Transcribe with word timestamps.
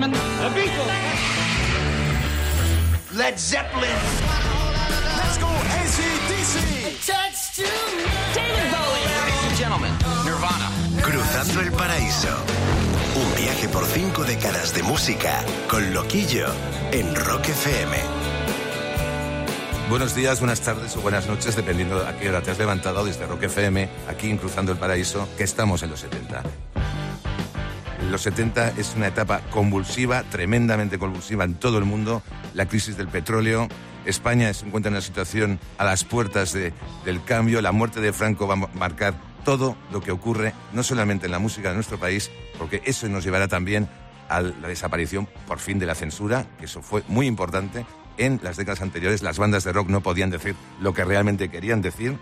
gentlemen, 0.00 0.20
the 0.40 0.60
Beatles. 0.60 0.90
Led 3.16 3.38
Zeppelin. 3.38 3.90
Let's 5.16 5.38
go 5.38 5.46
ACDC. 5.46 6.56
David 8.34 8.70
Bowie. 8.72 9.04
Ladies 9.20 9.44
and 9.44 9.56
gentlemen, 9.58 9.92
Nirvana. 10.24 10.70
Cruzando 11.02 11.60
el 11.60 11.72
paraíso. 11.72 12.28
Un 13.16 13.34
viaje 13.42 13.68
por 13.68 13.84
cinco 13.86 14.24
décadas 14.24 14.74
de 14.74 14.82
música 14.82 15.44
con 15.68 15.92
Loquillo 15.92 16.46
en 16.92 17.14
Rock 17.14 17.48
FM. 17.48 17.96
Buenos 19.90 20.14
días, 20.14 20.38
buenas 20.38 20.60
tardes 20.60 20.96
o 20.96 21.00
buenas 21.00 21.26
noches, 21.26 21.56
dependiendo 21.56 22.06
a 22.06 22.16
qué 22.16 22.28
hora 22.28 22.40
te 22.42 22.52
has 22.52 22.58
levantado 22.58 23.04
desde 23.04 23.26
Rock 23.26 23.42
FM, 23.44 23.88
aquí 24.08 24.30
en 24.30 24.38
Cruzando 24.38 24.70
el 24.70 24.78
Paraíso, 24.78 25.28
que 25.36 25.42
estamos 25.42 25.82
en 25.82 25.90
los 25.90 25.98
70. 25.98 26.44
Los 28.10 28.22
70 28.22 28.70
es 28.76 28.94
una 28.96 29.06
etapa 29.06 29.40
convulsiva, 29.50 30.24
tremendamente 30.24 30.98
convulsiva 30.98 31.44
en 31.44 31.54
todo 31.54 31.78
el 31.78 31.84
mundo. 31.84 32.22
La 32.54 32.66
crisis 32.66 32.96
del 32.96 33.06
petróleo, 33.06 33.68
España 34.04 34.52
se 34.52 34.66
encuentra 34.66 34.88
en 34.88 34.94
una 34.94 35.00
situación 35.00 35.60
a 35.78 35.84
las 35.84 36.02
puertas 36.04 36.52
de- 36.52 36.72
del 37.04 37.22
cambio. 37.22 37.62
La 37.62 37.70
muerte 37.70 38.00
de 38.00 38.12
Franco 38.12 38.48
va 38.48 38.54
a 38.54 38.76
marcar 38.76 39.14
todo 39.44 39.76
lo 39.92 40.00
que 40.00 40.10
ocurre, 40.10 40.52
no 40.72 40.82
solamente 40.82 41.26
en 41.26 41.32
la 41.32 41.38
música 41.38 41.68
de 41.68 41.76
nuestro 41.76 41.98
país, 42.00 42.30
porque 42.58 42.82
eso 42.84 43.08
nos 43.08 43.22
llevará 43.22 43.46
también 43.46 43.88
a 44.28 44.40
la 44.42 44.66
desaparición 44.68 45.28
por 45.46 45.60
fin 45.60 45.78
de 45.78 45.86
la 45.86 45.94
censura, 45.94 46.46
que 46.58 46.64
eso 46.64 46.82
fue 46.82 47.04
muy 47.06 47.26
importante. 47.26 47.86
En 48.18 48.40
las 48.42 48.56
décadas 48.56 48.82
anteriores 48.82 49.22
las 49.22 49.38
bandas 49.38 49.62
de 49.64 49.72
rock 49.72 49.88
no 49.88 50.02
podían 50.02 50.30
decir 50.30 50.56
lo 50.80 50.92
que 50.94 51.04
realmente 51.04 51.48
querían 51.48 51.80
decir. 51.80 52.18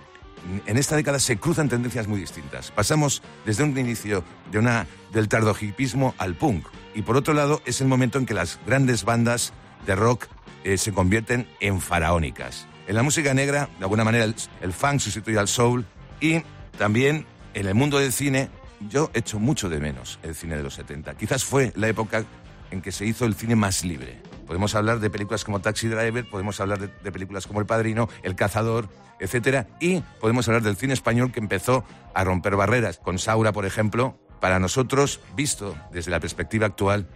En 0.67 0.77
esta 0.77 0.97
década 0.97 1.19
se 1.19 1.37
cruzan 1.37 1.69
tendencias 1.69 2.07
muy 2.07 2.21
distintas. 2.21 2.71
Pasamos 2.71 3.23
desde 3.45 3.65
un 3.65 3.77
inicio 3.77 4.25
de 4.51 4.59
una, 4.59 4.87
del 5.13 5.29
tardohipismo 5.29 6.15
al 6.19 6.35
punk. 6.35 6.67
Y 6.95 7.03
por 7.03 7.17
otro 7.17 7.35
lado 7.35 7.61
es 7.67 7.81
el 7.81 7.89
momento 7.89 8.19
en 8.19 8.27
que 8.27 8.35
las 8.35 8.59
grandes 8.67 9.05
bandas 9.05 9.53
de 9.87 9.95
rock 9.95 10.27
eh, 10.65 10.79
se 10.79 10.93
convierten 10.93 11.47
en 11.61 11.81
faraónicas. 11.81 12.67
En 12.87 12.95
la 12.95 13.03
música 13.03 13.35
negra, 13.35 13.69
de 13.79 13.85
alguna 13.85 14.05
manera, 14.05 14.25
el, 14.25 14.35
el 14.63 14.73
funk 14.73 15.01
sustituye 15.01 15.39
al 15.39 15.49
soul 15.49 15.85
y 16.21 16.43
también 16.79 17.27
en 17.55 17.67
el 17.67 17.75
mundo 17.75 17.99
del 17.99 18.13
cine, 18.13 18.49
yo 18.89 19.11
echo 19.15 19.39
mucho 19.39 19.69
de 19.69 19.81
menos 19.81 20.19
el 20.23 20.35
cine 20.35 20.57
de 20.57 20.63
los 20.63 20.75
70. 20.75 21.15
Quizás 21.15 21.45
fue 21.45 21.73
la 21.77 21.89
época 21.89 22.25
en 22.71 22.81
que 22.81 22.93
se 22.93 23.05
hizo 23.05 23.25
el 23.25 23.35
cine 23.35 23.57
más 23.57 23.85
libre. 23.85 24.28
Podemos 24.49 24.75
hablar 24.75 24.99
de 24.99 25.11
películas 25.11 25.45
como 25.45 25.61
Taxi 25.61 25.87
Driver, 25.87 26.29
podemos 26.29 26.59
hablar 26.61 26.81
de, 26.81 26.89
de 26.89 27.13
películas 27.13 27.47
como 27.47 27.61
El 27.61 27.67
Padrino, 27.67 28.09
El 28.25 28.35
Cazador, 28.35 28.89
etcétera, 29.21 29.69
y 29.79 30.01
podemos 30.21 30.49
hablar 30.49 30.63
del 30.63 30.77
cine 30.77 30.95
español 30.95 31.31
que 31.31 31.39
empezó 31.39 31.85
a 32.15 32.25
romper 32.25 32.57
barreras. 32.57 32.99
Con 32.99 33.19
Saura, 33.19 33.53
por 33.53 33.67
ejemplo, 33.67 34.19
para 34.41 34.59
nosotros, 34.59 35.21
visto 35.37 35.77
desde 35.93 36.11
la 36.11 36.19
perspectiva 36.19 36.67
actual, 36.67 37.09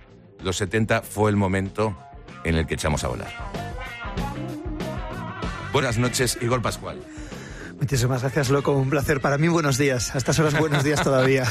los 0.43 0.57
70 0.59 1.03
fue 1.03 1.31
el 1.31 1.37
momento 1.37 1.97
en 2.45 2.57
el 2.57 2.67
que 2.67 2.75
echamos 2.75 3.03
a 3.05 3.09
volar. 3.09 3.33
Buenas 5.73 5.99
noches, 5.99 6.39
Igor 6.41 6.61
Pascual. 6.61 7.01
Muchísimas 7.81 8.21
gracias, 8.21 8.51
loco. 8.51 8.73
Un 8.73 8.91
placer. 8.91 9.21
Para 9.21 9.39
mí, 9.39 9.49
buenos 9.49 9.79
días. 9.79 10.15
A 10.15 10.19
estas 10.19 10.39
horas, 10.39 10.59
buenos 10.59 10.85
días 10.85 11.03
todavía. 11.03 11.45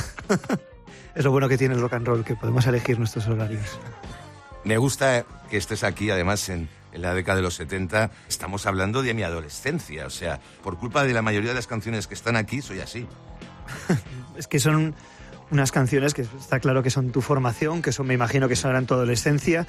es 1.15 1.25
lo 1.25 1.31
bueno 1.31 1.49
que 1.49 1.57
tiene 1.57 1.73
el 1.73 1.81
rock 1.81 1.93
and 1.93 2.07
roll, 2.07 2.23
que 2.23 2.35
podemos 2.35 2.65
elegir 2.67 2.99
nuestros 2.99 3.27
horarios. 3.27 3.79
Me 4.63 4.77
gusta 4.77 5.25
que 5.51 5.57
estés 5.57 5.83
aquí, 5.83 6.09
además, 6.09 6.47
en, 6.49 6.69
en 6.93 7.01
la 7.01 7.13
década 7.13 7.35
de 7.35 7.41
los 7.43 7.55
70. 7.55 8.09
Estamos 8.29 8.65
hablando 8.65 9.03
de 9.03 9.13
mi 9.13 9.23
adolescencia. 9.23 10.05
O 10.07 10.09
sea, 10.09 10.39
por 10.63 10.77
culpa 10.77 11.03
de 11.03 11.13
la 11.13 11.21
mayoría 11.21 11.49
de 11.49 11.55
las 11.55 11.67
canciones 11.67 12.07
que 12.07 12.13
están 12.15 12.37
aquí, 12.37 12.61
soy 12.61 12.79
así. 12.79 13.05
Es 14.37 14.47
que 14.47 14.59
son 14.59 14.95
unas 15.51 15.71
canciones 15.73 16.13
que 16.13 16.21
está 16.21 16.59
claro 16.61 16.81
que 16.81 16.89
son 16.89 17.11
tu 17.11 17.21
formación, 17.21 17.81
que 17.81 17.91
son, 17.91 18.07
me 18.07 18.13
imagino 18.13 18.47
que 18.47 18.55
son 18.55 18.75
en 18.75 18.85
tu 18.85 18.93
adolescencia. 18.93 19.67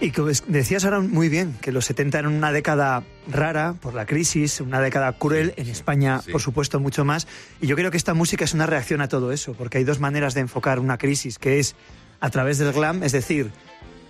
Y 0.00 0.10
que 0.10 0.22
decías 0.48 0.84
ahora 0.84 0.98
muy 0.98 1.28
bien 1.28 1.56
que 1.60 1.70
los 1.70 1.84
70 1.84 2.18
eran 2.18 2.32
una 2.32 2.50
década 2.50 3.04
rara 3.28 3.74
por 3.80 3.94
la 3.94 4.04
crisis, 4.04 4.60
una 4.60 4.80
década 4.80 5.12
cruel, 5.16 5.54
en 5.56 5.68
España, 5.68 6.20
Sí. 6.22 6.32
por 6.32 6.40
supuesto, 6.40 6.80
mucho 6.80 7.04
más. 7.04 7.28
Y 7.60 7.68
yo 7.68 7.76
creo 7.76 7.92
que 7.92 7.96
esta 7.96 8.12
música 8.12 8.44
es 8.44 8.52
una 8.54 8.66
reacción 8.66 9.00
a 9.00 9.06
todo 9.08 9.30
eso, 9.30 9.52
porque 9.52 9.78
hay 9.78 9.84
dos 9.84 10.00
maneras 10.00 10.34
de 10.34 10.40
enfocar 10.40 10.80
una 10.80 10.98
crisis, 10.98 11.38
que 11.38 11.60
es 11.60 11.76
a 12.18 12.30
través 12.30 12.58
del 12.58 12.72
glam, 12.72 13.04
es 13.04 13.12
decir, 13.12 13.52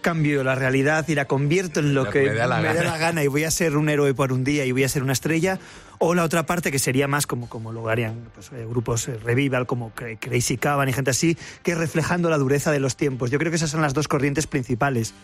cambio 0.02 0.44
la 0.44 0.54
realidad 0.54 1.06
y 1.08 1.14
la 1.14 1.24
convierto 1.26 1.80
en 1.80 1.94
lo, 1.94 2.04
Lo 2.04 2.10
que 2.10 2.24
que 2.24 2.28
me 2.30 2.34
da 2.34 2.46
la 2.46 2.58
me 2.58 2.64
da 2.68 2.74
gana. 2.74 2.90
la 2.90 2.98
gana 2.98 3.24
y 3.24 3.28
voy 3.28 3.44
a 3.44 3.50
ser 3.50 3.76
un 3.78 3.88
héroe 3.88 4.12
por 4.12 4.32
un 4.34 4.44
día 4.44 4.66
y 4.66 4.72
voy 4.72 4.84
a 4.84 4.88
ser 4.90 5.02
una 5.02 5.14
estrella, 5.14 5.58
o 5.98 6.14
la 6.14 6.24
otra 6.24 6.44
parte 6.44 6.70
que 6.70 6.78
sería 6.78 7.08
más 7.08 7.26
como, 7.26 7.48
como 7.48 7.72
lo 7.72 7.88
harían 7.88 8.28
pues, 8.34 8.50
eh, 8.52 8.66
grupos 8.68 9.08
eh, 9.08 9.16
Revival, 9.24 9.66
como 9.66 9.94
Cra- 9.94 10.18
Crazy 10.20 10.58
Caban 10.58 10.88
y 10.88 10.92
gente 10.92 11.10
así, 11.12 11.38
que 11.62 11.74
reflejando 11.74 12.28
la 12.28 12.36
dureza 12.36 12.70
de 12.72 12.80
los 12.80 12.96
tiempos. 12.96 13.30
Yo 13.30 13.38
creo 13.38 13.50
que 13.50 13.56
esas 13.56 13.70
son 13.70 13.80
las 13.80 13.94
dos 13.94 14.08
corrientes 14.08 14.46
principales. 14.46 15.14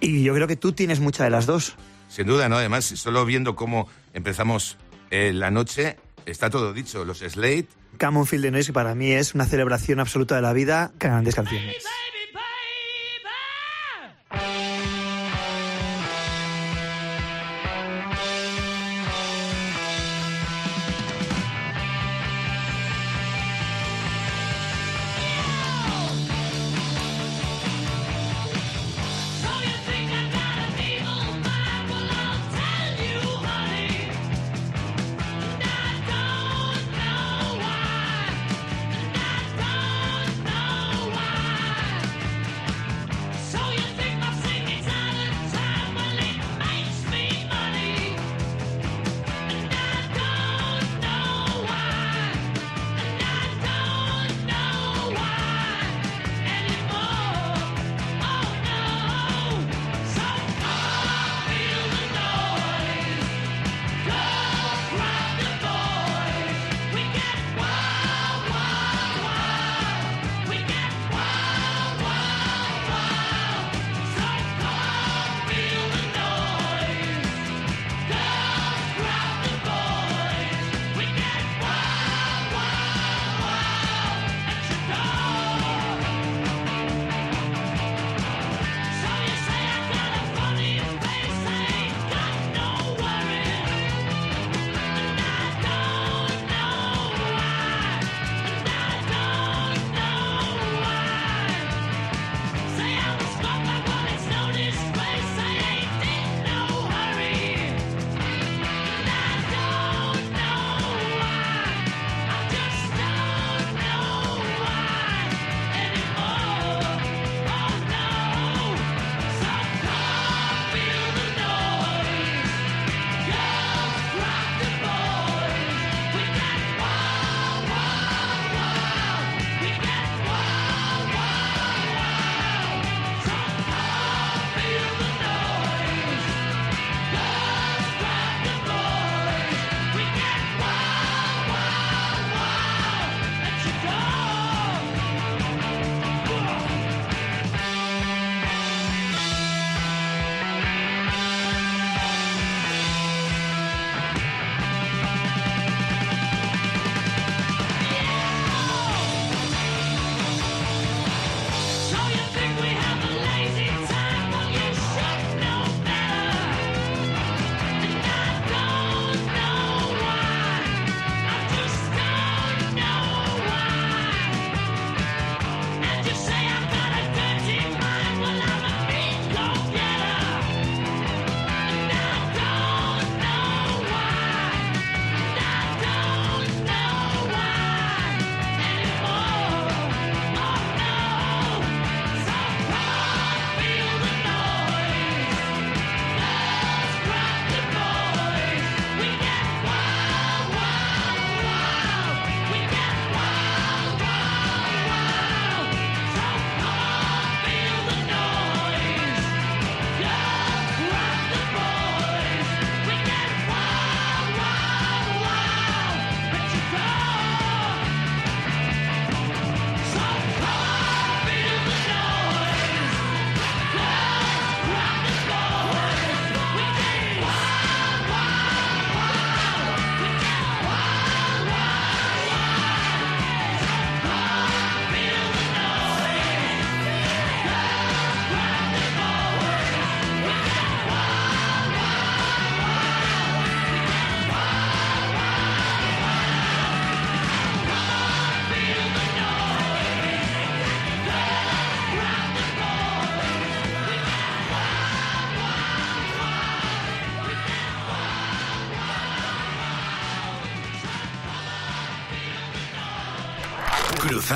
Y 0.00 0.22
yo 0.22 0.34
creo 0.34 0.46
que 0.46 0.56
tú 0.56 0.72
tienes 0.72 1.00
mucha 1.00 1.24
de 1.24 1.30
las 1.30 1.46
dos. 1.46 1.74
Sin 2.08 2.26
duda, 2.26 2.48
¿no? 2.48 2.56
Además, 2.58 2.84
solo 2.84 3.24
viendo 3.24 3.56
cómo 3.56 3.88
empezamos 4.12 4.76
eh, 5.10 5.32
la 5.34 5.50
noche, 5.50 5.96
está 6.26 6.50
todo 6.50 6.74
dicho. 6.74 7.04
Los 7.06 7.20
Slate, 7.20 7.68
Come 7.98 8.18
on, 8.18 8.26
Feel 8.26 8.42
the 8.42 8.50
Noise, 8.50 8.66
que 8.68 8.72
para 8.74 8.94
mí 8.94 9.10
es 9.12 9.34
una 9.34 9.46
celebración 9.46 9.98
absoluta 9.98 10.36
de 10.36 10.42
la 10.42 10.52
vida, 10.52 10.92
grandes 11.00 11.34
canciones. 11.34 11.64
Baby, 11.66 11.84
baby. 11.84 12.17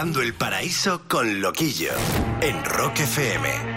El 0.02 0.34
paraíso 0.34 1.02
con 1.06 1.40
Loquillo. 1.40 1.92
En 2.40 2.64
Rock 2.64 2.98
FM. 2.98 3.71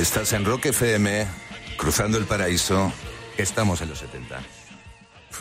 Estás 0.00 0.32
en 0.32 0.46
Rock 0.46 0.64
FM, 0.64 1.26
cruzando 1.76 2.16
el 2.16 2.24
paraíso. 2.24 2.90
Estamos 3.36 3.82
en 3.82 3.90
los 3.90 3.98
70. 3.98 4.40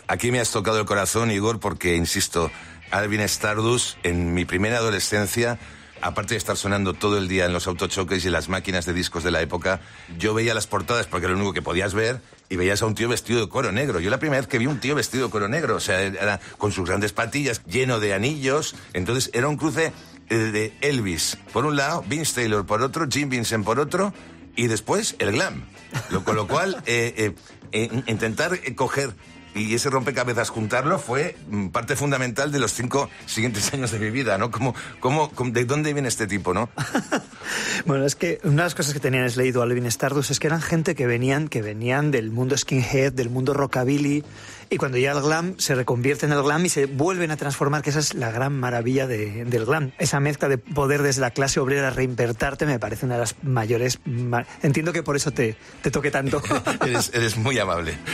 Aquí 0.08 0.34
me 0.34 0.42
has 0.42 0.52
tocado 0.52 0.82
el 0.82 0.86
corazón, 0.86 1.32
Igor, 1.32 1.62
porque, 1.62 1.96
insisto, 1.96 2.52
Alvin 2.92 3.22
Stardust, 3.22 3.98
en 4.04 4.34
mi 4.34 4.44
primera 4.44 4.80
adolescencia, 4.80 5.58
aparte 6.02 6.34
de 6.34 6.40
estar 6.40 6.58
sonando 6.58 6.94
todo 6.94 7.18
el 7.18 7.30
día 7.30 7.46
en 7.46 7.54
los 7.54 7.68
autochoques 7.68 8.26
y 8.26 8.30
las 8.30 8.50
máquinas 8.50 8.86
de 8.86 8.92
discos 8.92 9.24
de 9.24 9.32
la 9.32 9.42
época, 9.42 9.80
yo 10.18 10.34
veía 10.34 10.54
las 10.54 10.68
portadas 10.68 11.08
porque 11.08 11.28
era 11.28 11.36
lo 11.36 11.40
único 11.40 11.54
que 11.54 11.62
podías 11.62 11.94
ver 11.94 12.20
y 12.50 12.58
veías 12.58 12.82
a 12.82 12.86
un 12.86 12.96
tío 12.96 13.08
vestido 13.08 13.40
de 13.40 13.48
coro 13.48 13.72
negro. 13.72 14.02
Yo 14.02 14.10
la 14.10 14.20
primera 14.20 14.42
vez 14.42 14.50
que 14.50 14.58
vi 14.60 14.68
un 14.68 14.82
tío 14.82 14.94
vestido 14.94 15.28
de 15.28 15.32
coro 15.32 15.48
negro, 15.48 15.78
o 15.78 15.80
sea, 15.80 16.38
con 16.58 16.74
sus 16.74 16.86
grandes 16.86 17.14
patillas, 17.14 17.64
lleno 17.66 18.02
de 18.02 18.14
anillos. 18.14 18.76
Entonces 18.92 19.32
era 19.34 19.48
un 19.48 19.56
cruce 19.56 19.94
eh, 20.30 20.36
de 20.36 20.74
Elvis 20.82 21.38
por 21.54 21.66
un 21.66 21.78
lado, 21.78 22.04
Vince 22.10 22.36
Taylor 22.36 22.66
por 22.66 22.82
otro, 22.82 23.08
Jim 23.10 23.30
Vincent 23.30 23.64
por 23.64 23.80
otro 23.80 24.14
y 24.60 24.68
después 24.68 25.16
el 25.20 25.32
glam. 25.32 25.64
Lo, 26.12 26.24
con 26.24 26.36
lo 26.36 26.48
cual, 26.48 26.82
eh, 26.86 27.14
eh, 27.18 27.36
eh, 27.72 28.04
intentar 28.08 28.60
coger 28.76 29.14
y 29.56 29.74
ese 29.74 29.90
rompecabezas 29.90 30.50
juntarlo 30.50 31.00
fue 31.00 31.36
mm, 31.50 31.70
parte 31.70 31.96
fundamental 31.96 32.52
de 32.52 32.60
los 32.60 32.72
cinco 32.74 33.10
siguientes 33.26 33.74
años 33.74 33.92
de 33.92 34.00
mi 34.00 34.12
vida, 34.12 34.38
¿no? 34.38 34.52
¿Cómo, 34.52 34.76
cómo, 35.00 35.32
cómo- 35.32 35.52
¿De 35.52 35.66
dónde 35.66 35.94
viene 35.94 36.08
este 36.08 36.28
tipo, 36.28 36.54
no? 36.54 36.70
Bueno, 37.86 38.06
es 38.06 38.16
que 38.16 38.40
una 38.44 38.58
de 38.58 38.64
las 38.64 38.76
cosas 38.76 38.94
que 38.94 39.00
tenían 39.00 39.24
es 39.24 39.38
leído 39.38 39.62
Alvin 39.64 39.86
Stardust 39.86 40.32
es 40.32 40.40
que 40.40 40.48
eran 40.48 40.62
gente 40.62 40.94
que 40.96 41.08
venían, 41.08 41.48
que 41.48 41.62
venían 41.62 42.12
del 42.12 42.30
mundo 42.30 42.56
skinhead, 42.58 43.14
del 43.14 43.30
mundo 43.30 43.54
rockabilly, 43.54 44.24
y 44.70 44.78
cuando 44.78 44.98
llega 44.98 45.14
el 45.14 45.22
glam 45.22 45.56
se 45.58 45.76
reconvierte 45.76 46.26
en 46.26 46.32
el 46.32 46.42
glam 46.44 46.66
y 46.66 46.70
se 46.70 46.86
vuelven 46.86 47.32
a 47.32 47.38
transformar, 47.38 47.82
que 47.82 47.90
esa 47.90 48.00
es 48.00 48.14
la 48.14 48.32
gran 48.32 48.58
maravilla 48.60 49.08
de- 49.08 49.46
del 49.46 49.66
glam. 49.66 49.92
Esa 49.98 50.20
mezcla 50.20 50.48
de 50.48 50.58
poder 50.58 51.02
desde 51.02 51.22
la 51.22 51.32
clase 51.32 51.60
obrera 51.60 51.90
reinvertarte 51.90 52.66
me 52.66 52.80
parece 52.80 53.06
una 53.06 53.16
de 53.16 53.22
las 53.22 53.36
mayores... 53.44 54.00
ma- 54.06 54.46
Entiendo 54.62 54.94
que 54.94 55.04
por 55.04 55.16
eso 55.16 55.32
te, 55.32 55.56
te 55.82 55.92
toque 55.92 56.12
tanto. 56.12 56.42
eres, 56.86 57.12
eres 57.14 57.38
muy 57.38 57.58
amable. 57.58 57.98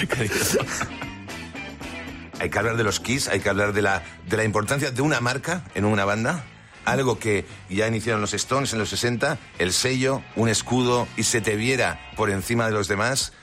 hay 2.39 2.49
que 2.49 2.59
hablar 2.59 2.77
de 2.77 2.83
los 2.83 2.99
Kiss, 2.99 3.27
hay 3.27 3.39
que 3.39 3.49
hablar 3.49 3.73
de 3.73 3.81
la, 3.81 4.03
de 4.27 4.37
la 4.37 4.43
importancia 4.43 4.91
de 4.91 5.01
una 5.01 5.19
marca 5.21 5.63
en 5.75 5.85
una 5.85 6.05
banda. 6.05 6.43
Algo 6.85 7.17
que 7.17 7.45
ya 7.69 7.87
iniciaron 7.87 8.21
los 8.21 8.33
Stones 8.35 8.73
en 8.73 8.79
los 8.79 8.89
60, 8.89 9.39
el 9.57 9.73
sello, 9.73 10.21
un 10.35 10.49
escudo 10.49 11.07
y 11.17 11.23
se 11.23 11.41
te 11.41 11.55
viera 11.55 11.99
por 12.15 12.29
encima 12.29 12.67
de 12.67 12.73
los 12.73 12.87
demás. 12.87 13.33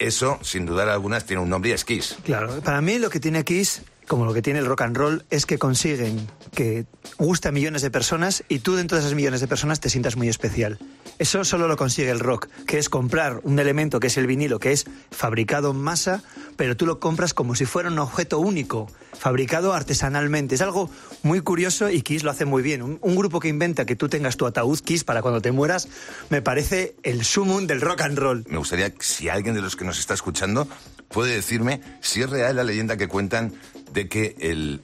Eso, 0.00 0.38
sin 0.42 0.64
dudar 0.64 0.88
algunas, 0.88 1.26
tiene 1.26 1.42
un 1.42 1.50
nombre 1.50 1.70
y 1.70 1.74
es 1.74 1.84
Kiss. 1.84 2.16
Claro, 2.24 2.60
para 2.62 2.80
mí 2.80 2.98
lo 2.98 3.10
que 3.10 3.20
tiene 3.20 3.44
Kiss, 3.44 3.82
como 4.08 4.24
lo 4.24 4.32
que 4.32 4.40
tiene 4.40 4.58
el 4.58 4.66
rock 4.66 4.80
and 4.80 4.96
roll, 4.96 5.24
es 5.28 5.44
que 5.44 5.58
consiguen 5.58 6.26
que 6.54 6.86
guste 7.18 7.48
a 7.48 7.52
millones 7.52 7.82
de 7.82 7.90
personas 7.90 8.44
y 8.48 8.60
tú 8.60 8.74
dentro 8.76 8.96
de 8.96 9.02
esas 9.04 9.14
millones 9.14 9.40
de 9.40 9.48
personas 9.48 9.80
te 9.80 9.88
sientas 9.88 10.16
muy 10.16 10.28
especial. 10.28 10.78
Eso 11.18 11.44
solo 11.44 11.68
lo 11.68 11.76
consigue 11.76 12.10
el 12.10 12.20
rock, 12.20 12.48
que 12.66 12.78
es 12.78 12.88
comprar 12.88 13.40
un 13.42 13.58
elemento 13.58 14.00
que 14.00 14.06
es 14.06 14.16
el 14.16 14.26
vinilo, 14.26 14.58
que 14.58 14.72
es 14.72 14.86
fabricado 15.10 15.70
en 15.72 15.76
masa, 15.76 16.22
pero 16.56 16.76
tú 16.76 16.86
lo 16.86 16.98
compras 16.98 17.34
como 17.34 17.54
si 17.54 17.66
fuera 17.66 17.90
un 17.90 17.98
objeto 17.98 18.38
único, 18.38 18.90
fabricado 19.18 19.74
artesanalmente. 19.74 20.54
Es 20.54 20.62
algo 20.62 20.90
muy 21.22 21.42
curioso 21.42 21.90
y 21.90 22.00
Kiss 22.00 22.22
lo 22.22 22.30
hace 22.30 22.46
muy 22.46 22.62
bien. 22.62 22.82
Un, 22.82 23.16
grupo 23.16 23.38
que 23.38 23.48
inventa 23.48 23.84
que 23.84 23.96
tú 23.96 24.08
tengas 24.08 24.38
tu 24.38 24.46
ataúd 24.46 24.80
Kiss 24.80 25.04
para 25.04 25.20
cuando 25.20 25.42
te 25.42 25.52
mueras, 25.52 25.88
me 26.30 26.40
parece 26.40 26.96
el 27.02 27.24
sumum 27.24 27.66
del 27.66 27.82
rock 27.82 28.00
and 28.00 28.18
roll. 28.18 28.44
Me 28.48 28.56
gustaría, 28.56 28.92
si 29.00 29.28
alguien 29.28 29.54
de 29.54 29.60
los 29.60 29.76
que 29.76 29.84
nos 29.84 29.98
está 29.98 30.14
escuchando 30.14 30.66
puede 31.08 31.34
decirme 31.34 31.82
si 32.00 32.22
es 32.22 32.30
real 32.30 32.56
la 32.56 32.64
leyenda 32.64 32.96
que 32.96 33.08
cuentan 33.08 33.52
de 33.92 34.08
que 34.08 34.36
el- 34.40 34.80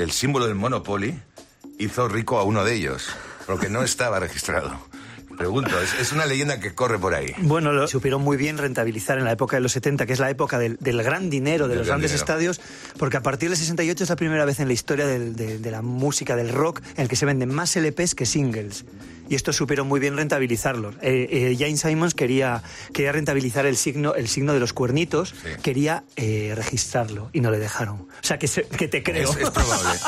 el 0.00 0.10
símbolo 0.10 0.46
del 0.46 0.54
Monopoly 0.54 1.20
hizo 1.78 2.08
rico 2.08 2.38
a 2.38 2.44
uno 2.44 2.64
de 2.64 2.74
ellos, 2.74 3.08
porque 3.46 3.68
no 3.68 3.82
estaba 3.82 4.20
registrado 4.20 4.91
pregunto, 5.42 5.80
es, 5.80 5.94
es, 6.00 6.12
una 6.12 6.24
leyenda 6.24 6.60
que 6.60 6.72
corre 6.72 6.98
por 7.00 7.14
ahí. 7.14 7.34
Bueno, 7.38 7.72
lo 7.72 7.88
supieron 7.88 8.22
muy 8.22 8.36
bien 8.36 8.58
rentabilizar 8.58 9.18
en 9.18 9.24
la 9.24 9.32
época 9.32 9.56
de 9.56 9.60
los 9.60 9.72
70, 9.72 10.06
que 10.06 10.12
es 10.12 10.20
la 10.20 10.30
época 10.30 10.58
del, 10.58 10.76
del 10.78 11.02
gran 11.02 11.30
dinero 11.30 11.64
de 11.64 11.70
del 11.70 11.78
los 11.78 11.88
grandes 11.88 12.12
dinero. 12.12 12.22
estadios, 12.22 12.60
porque 12.96 13.16
a 13.16 13.22
partir 13.22 13.48
del 13.48 13.58
68 13.58 14.04
es 14.04 14.10
la 14.10 14.14
primera 14.16 14.44
vez 14.44 14.60
en 14.60 14.68
la 14.68 14.72
historia 14.72 15.04
del, 15.06 15.34
de, 15.34 15.58
de, 15.58 15.70
la 15.72 15.82
música, 15.82 16.36
del 16.36 16.50
rock, 16.50 16.80
en 16.94 17.02
el 17.02 17.08
que 17.08 17.16
se 17.16 17.26
venden 17.26 17.52
más 17.52 17.74
LPs 17.74 18.14
que 18.14 18.24
singles. 18.24 18.84
Y 19.28 19.34
esto 19.34 19.52
supieron 19.52 19.88
muy 19.88 19.98
bien 19.98 20.16
rentabilizarlos. 20.16 20.94
Eh, 21.02 21.26
eh, 21.30 21.56
Jane 21.58 21.76
Simons 21.76 22.14
quería, 22.14 22.62
quería 22.92 23.10
rentabilizar 23.10 23.66
el 23.66 23.76
signo, 23.76 24.14
el 24.14 24.28
signo 24.28 24.52
de 24.52 24.60
los 24.60 24.72
cuernitos, 24.72 25.34
sí. 25.42 25.48
quería 25.62 26.04
eh, 26.16 26.52
registrarlo 26.54 27.30
y 27.32 27.40
no 27.40 27.50
le 27.50 27.58
dejaron. 27.58 28.02
O 28.02 28.08
sea, 28.20 28.38
que, 28.38 28.46
se, 28.46 28.62
que 28.62 28.86
te 28.86 29.02
creo. 29.02 29.30
es, 29.30 29.36
es 29.38 29.50
probable. 29.50 29.98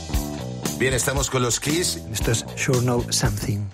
Bien, 0.78 0.94
estamos 0.94 1.28
con 1.28 1.42
los 1.42 1.58
Kiss. 1.60 1.98
Esto 2.12 2.30
es 2.30 2.46
Sure 2.56 2.78
Know 2.80 3.04
Something. 3.10 3.66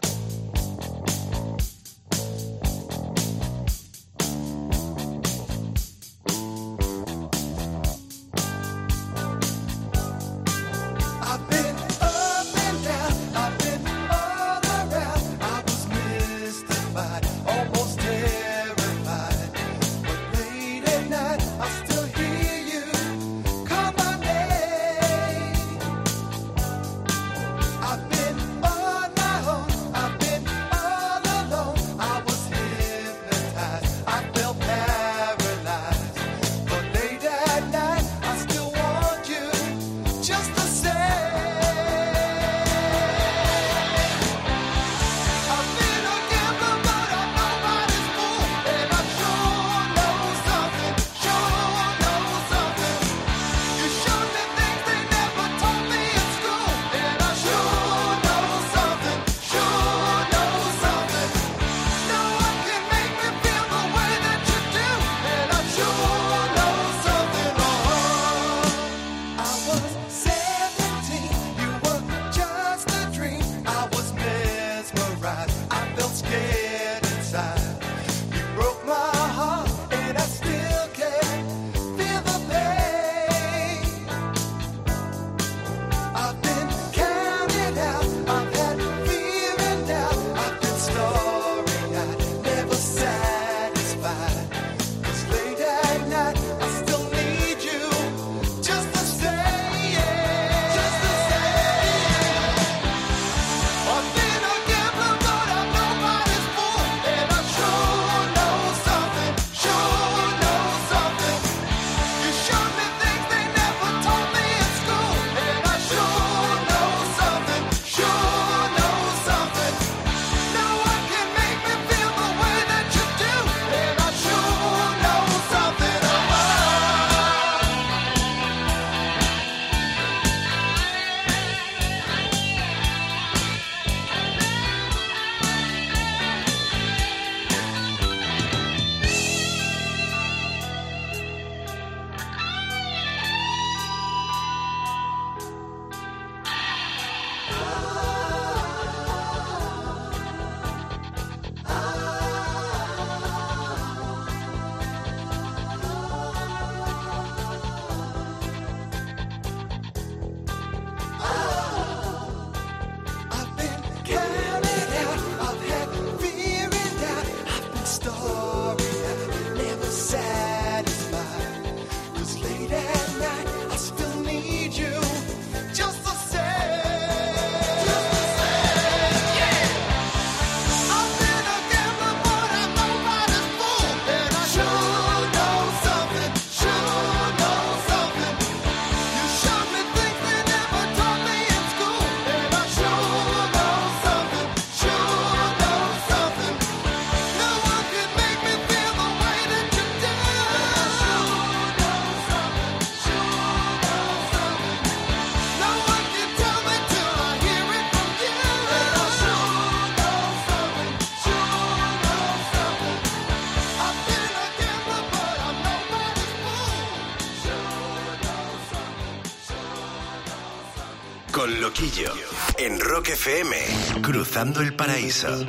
FM, 223.15 223.55
Cruzando 224.03 224.61
el 224.61 224.75
Paraíso. 224.75 225.47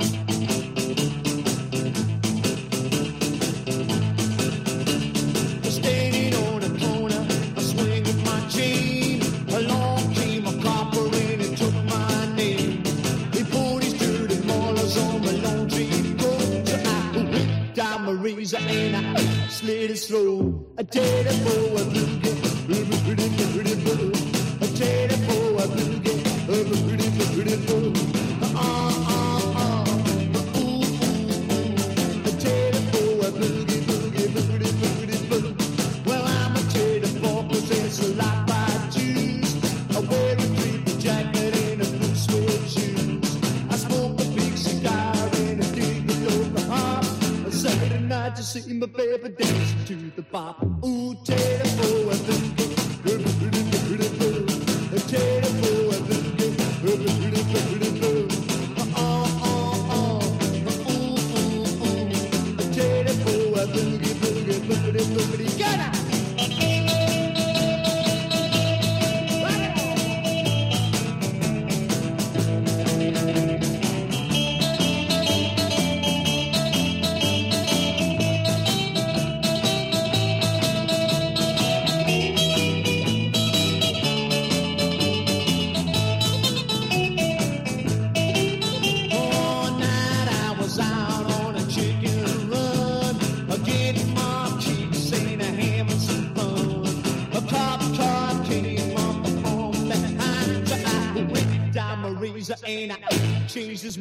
I 103.75 103.77
changed 103.77 103.83
his 103.83 103.97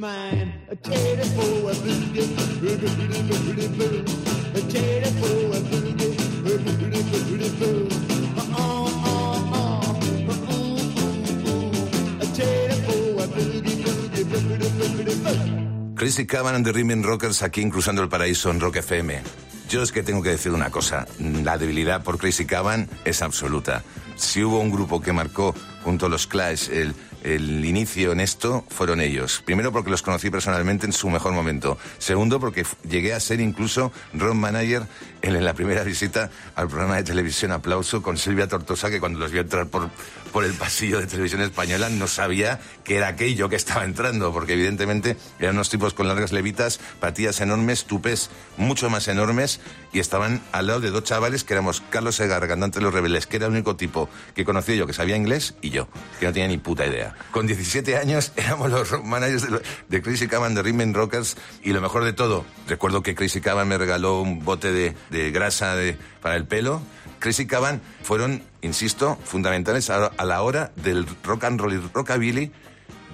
and 16.55 16.65
the 16.65 16.73
Rhythm 16.73 17.03
Rockers 17.03 17.43
aquí 17.43 17.61
en 17.61 17.71
Cruzando 17.71 18.01
el 18.03 18.09
Paraíso 18.09 18.53
en 18.53 18.61
Rock 18.61 18.77
FM. 18.77 19.23
Yo 19.69 19.83
es 19.83 19.91
que 19.91 20.05
tengo 20.05 20.23
que 20.23 20.31
decir 20.31 20.53
una 20.53 20.71
cosa, 20.71 21.09
la 21.19 21.59
debilidad 21.59 22.05
por 22.05 22.19
Chrissy 22.19 22.47
Cavan 22.47 22.89
es 23.05 23.23
absoluta. 23.23 23.83
Si 24.15 24.45
hubo 24.45 24.61
un 24.61 24.71
grupo 24.71 25.01
que 25.01 25.13
marcó 25.13 25.53
junto 25.83 26.07
a 26.07 26.09
los 26.09 26.29
Clash 26.29 26.69
el, 26.71 26.95
el 27.25 27.65
inicio 27.65 28.13
en 28.13 28.21
esto, 28.21 28.65
fueron 28.69 29.01
ellos. 29.01 29.43
Primero 29.45 29.73
porque 29.73 29.91
los 29.91 30.03
conocí 30.03 30.31
personalmente 30.31 30.87
en 30.87 30.93
su 30.93 31.09
mejor 31.09 31.33
momento. 31.33 31.79
Segundo 31.99 32.39
porque 32.39 32.65
llegué 32.89 33.15
a 33.15 33.21
ser 33.21 33.41
incluso 33.41 33.93
road 34.13 34.35
manager 34.35 34.83
en, 35.23 35.43
la 35.43 35.55
primera 35.55 35.83
visita 35.85 36.31
al 36.55 36.69
programa 36.69 36.97
de 36.97 37.05
televisión 37.05 37.51
Aplauso 37.51 38.03
con 38.03 38.19
Silvia 38.19 38.47
Tortosa, 38.47 38.91
que 38.91 39.01
cuando 39.01 39.19
los 39.19 39.33
vio 39.33 39.41
entrar 39.41 39.67
por, 39.67 39.91
por 40.35 40.45
el 40.45 40.53
pasillo 40.53 40.99
de 41.01 41.07
televisión 41.07 41.41
española 41.43 41.89
no 41.91 42.09
sabía 42.09 42.61
que 42.83 42.97
era 42.97 43.07
aquello 43.07 43.49
que 43.49 43.55
estaba 43.55 43.85
entrando, 43.85 44.33
porque 44.33 44.55
evidentemente 44.55 45.17
eran 45.39 45.55
unos 45.55 45.71
tipos 45.71 45.95
con 45.95 46.09
largas 46.09 46.33
levitas, 46.33 46.81
patillas 46.99 47.41
enormes, 47.41 47.85
tupes 47.85 48.31
mucho 48.57 48.91
más 48.91 49.07
enormes, 49.07 49.61
y 49.93 50.01
estaban 50.01 50.43
al 50.51 50.67
lado 50.67 50.81
de 50.81 50.91
dos 50.91 51.05
chavales 51.05 51.45
que 51.45 51.53
éramos 51.55 51.83
Carlos 51.89 52.17
Segar, 52.17 52.47
cantante 52.49 52.81
de 52.81 52.85
Los 52.85 52.93
Rebeldes, 52.93 53.29
que 53.29 53.37
era 53.37 53.47
el 53.47 53.53
único 53.53 53.77
tipo 53.77 54.09
que 54.35 54.45
conocía 54.45 54.75
yo 54.75 54.89
que 54.89 54.93
sabía 54.93 55.17
inglés, 55.17 55.55
y 55.63 55.71
yo, 55.71 55.89
que 56.19 56.27
no 56.27 56.33
tenía 56.33 56.49
ni 56.49 56.59
puta 56.59 56.85
idea. 56.85 57.15
Con 57.31 57.47
17 57.47 57.97
años 57.97 58.33
éramos 58.37 58.73
los 58.73 59.05
managers 59.05 59.43
de, 59.45 59.51
lo- 59.53 59.63
de 59.89 60.03
Crazy 60.03 60.27
Cavan, 60.27 60.57
de 60.57 60.63
Rhythm 60.65 60.95
Rockers, 60.95 61.37
y 61.63 61.73
lo 61.73 61.81
mejor 61.81 62.03
de 62.05 62.13
todo, 62.13 62.45
recuerdo 62.67 63.05
que 63.05 63.15
Crazy 63.15 63.41
Cavan 63.41 63.69
me 63.69 63.79
regaló 63.79 64.21
un 64.21 64.45
bote 64.45 64.73
de, 64.73 64.97
de 65.11 65.31
grasa 65.31 65.77
de- 65.77 65.97
para 66.21 66.35
el 66.35 66.45
pelo, 66.45 66.83
Crazy 67.25 67.47
Cavan 67.47 67.81
fueron, 68.03 68.43
insisto, 68.61 69.17
fundamentales 69.25 69.89
a, 69.89 70.09
a 70.09 70.25
la 70.27 70.43
hora 70.43 70.73
del 70.77 71.07
rock 71.23 71.45
and 71.45 71.59
roll 71.59 71.73
y 71.73 71.79
rockabilly 71.79 72.53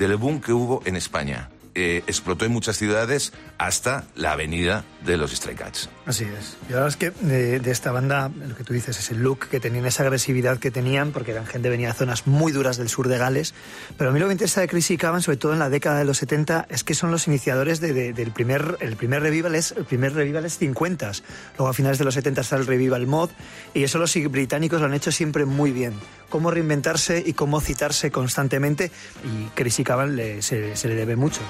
del 0.01 0.17
boom 0.17 0.41
que 0.41 0.53
hubo 0.53 0.83
en 0.85 0.97
España. 0.97 1.49
Eh, 1.77 2.03
explotó 2.09 2.45
en 2.45 2.51
muchas 2.53 2.77
ciudades 2.77 3.33
hasta 3.57 4.05
la 4.17 4.33
avenida 4.33 4.85
de 5.07 5.17
los 5.17 5.31
Stray 5.31 5.55
Cats. 5.55 5.89
Así 6.05 6.25
es. 6.25 6.57
Y 6.69 6.73
ahora 6.73 6.89
es 6.89 6.97
que 6.97 7.13
de, 7.13 7.61
de 7.61 7.71
esta 7.71 7.93
banda, 7.93 8.29
lo 8.29 8.57
que 8.57 8.65
tú 8.65 8.73
dices, 8.73 8.99
ese 8.99 9.15
look 9.15 9.47
que 9.49 9.61
tenían, 9.61 9.87
esa 9.87 10.03
agresividad 10.03 10.59
que 10.59 10.73
tenían, 10.73 11.13
porque 11.13 11.31
eran 11.31 11.47
gente 11.47 11.69
venía 11.71 11.89
de 11.89 11.95
zonas 11.95 12.27
muy 12.27 12.51
duras 12.51 12.77
del 12.77 12.89
sur 12.89 13.07
de 13.07 13.19
Gales. 13.19 13.55
Pero 13.97 14.11
a 14.11 14.13
mí 14.13 14.19
lo 14.19 14.25
que 14.25 14.31
me 14.31 14.33
interesa 14.35 14.61
de 14.63 14.69
Chrissy 14.69 14.97
Cavan, 14.97 15.23
sobre 15.23 15.37
todo 15.37 15.53
en 15.53 15.61
la 15.61 15.71
década 15.71 15.99
de 16.01 16.05
los 16.05 16.19
70, 16.19 16.67
es 16.69 16.83
que 16.83 16.95
son 16.95 17.13
los 17.13 17.29
iniciadores 17.29 17.79
de- 17.81 17.93
de- 17.93 18.13
del 18.13 18.33
primer, 18.33 18.77
el 18.81 18.97
primer 18.97 19.23
revival 19.23 19.55
es, 19.55 19.71
el 19.71 19.85
primer 19.85 20.13
revival 20.15 20.45
es 20.47 20.59
50. 20.59 21.13
Luego 21.57 21.69
a 21.69 21.73
finales 21.73 21.99
de 21.99 22.05
los 22.05 22.15
70 22.15 22.41
está 22.41 22.57
el 22.57 22.67
revival 22.67 23.07
mod, 23.07 23.31
y 23.75 23.85
eso 23.85 23.99
los 23.99 24.13
británicos 24.29 24.81
lo 24.81 24.87
han 24.87 24.95
hecho 24.95 25.13
siempre 25.13 25.45
muy 25.45 25.71
bien. 25.71 25.93
Cómo 26.31 26.51
reinventarse 26.51 27.23
y 27.25 27.33
cómo 27.35 27.61
citarse 27.61 28.11
constantemente, 28.11 28.91
y 29.25 29.49
Chrissy 29.55 29.85
Cavan 29.85 30.17
le- 30.17 30.43
se- 30.43 30.75
se 30.77 30.89
le 30.89 30.95
debe 30.97 31.15
mucho. 31.17 31.41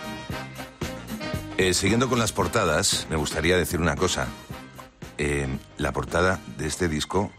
Eh, 1.58 1.74
siguiendo 1.74 2.08
con 2.08 2.18
las 2.18 2.32
portadas, 2.32 3.06
me 3.10 3.16
gustaría 3.16 3.56
decir 3.56 3.80
una 3.80 3.96
cosa. 3.96 4.28
Eh, 5.18 5.46
la 5.76 5.92
portada 5.92 6.40
de 6.56 6.66
este 6.66 6.88
disco 6.88 7.30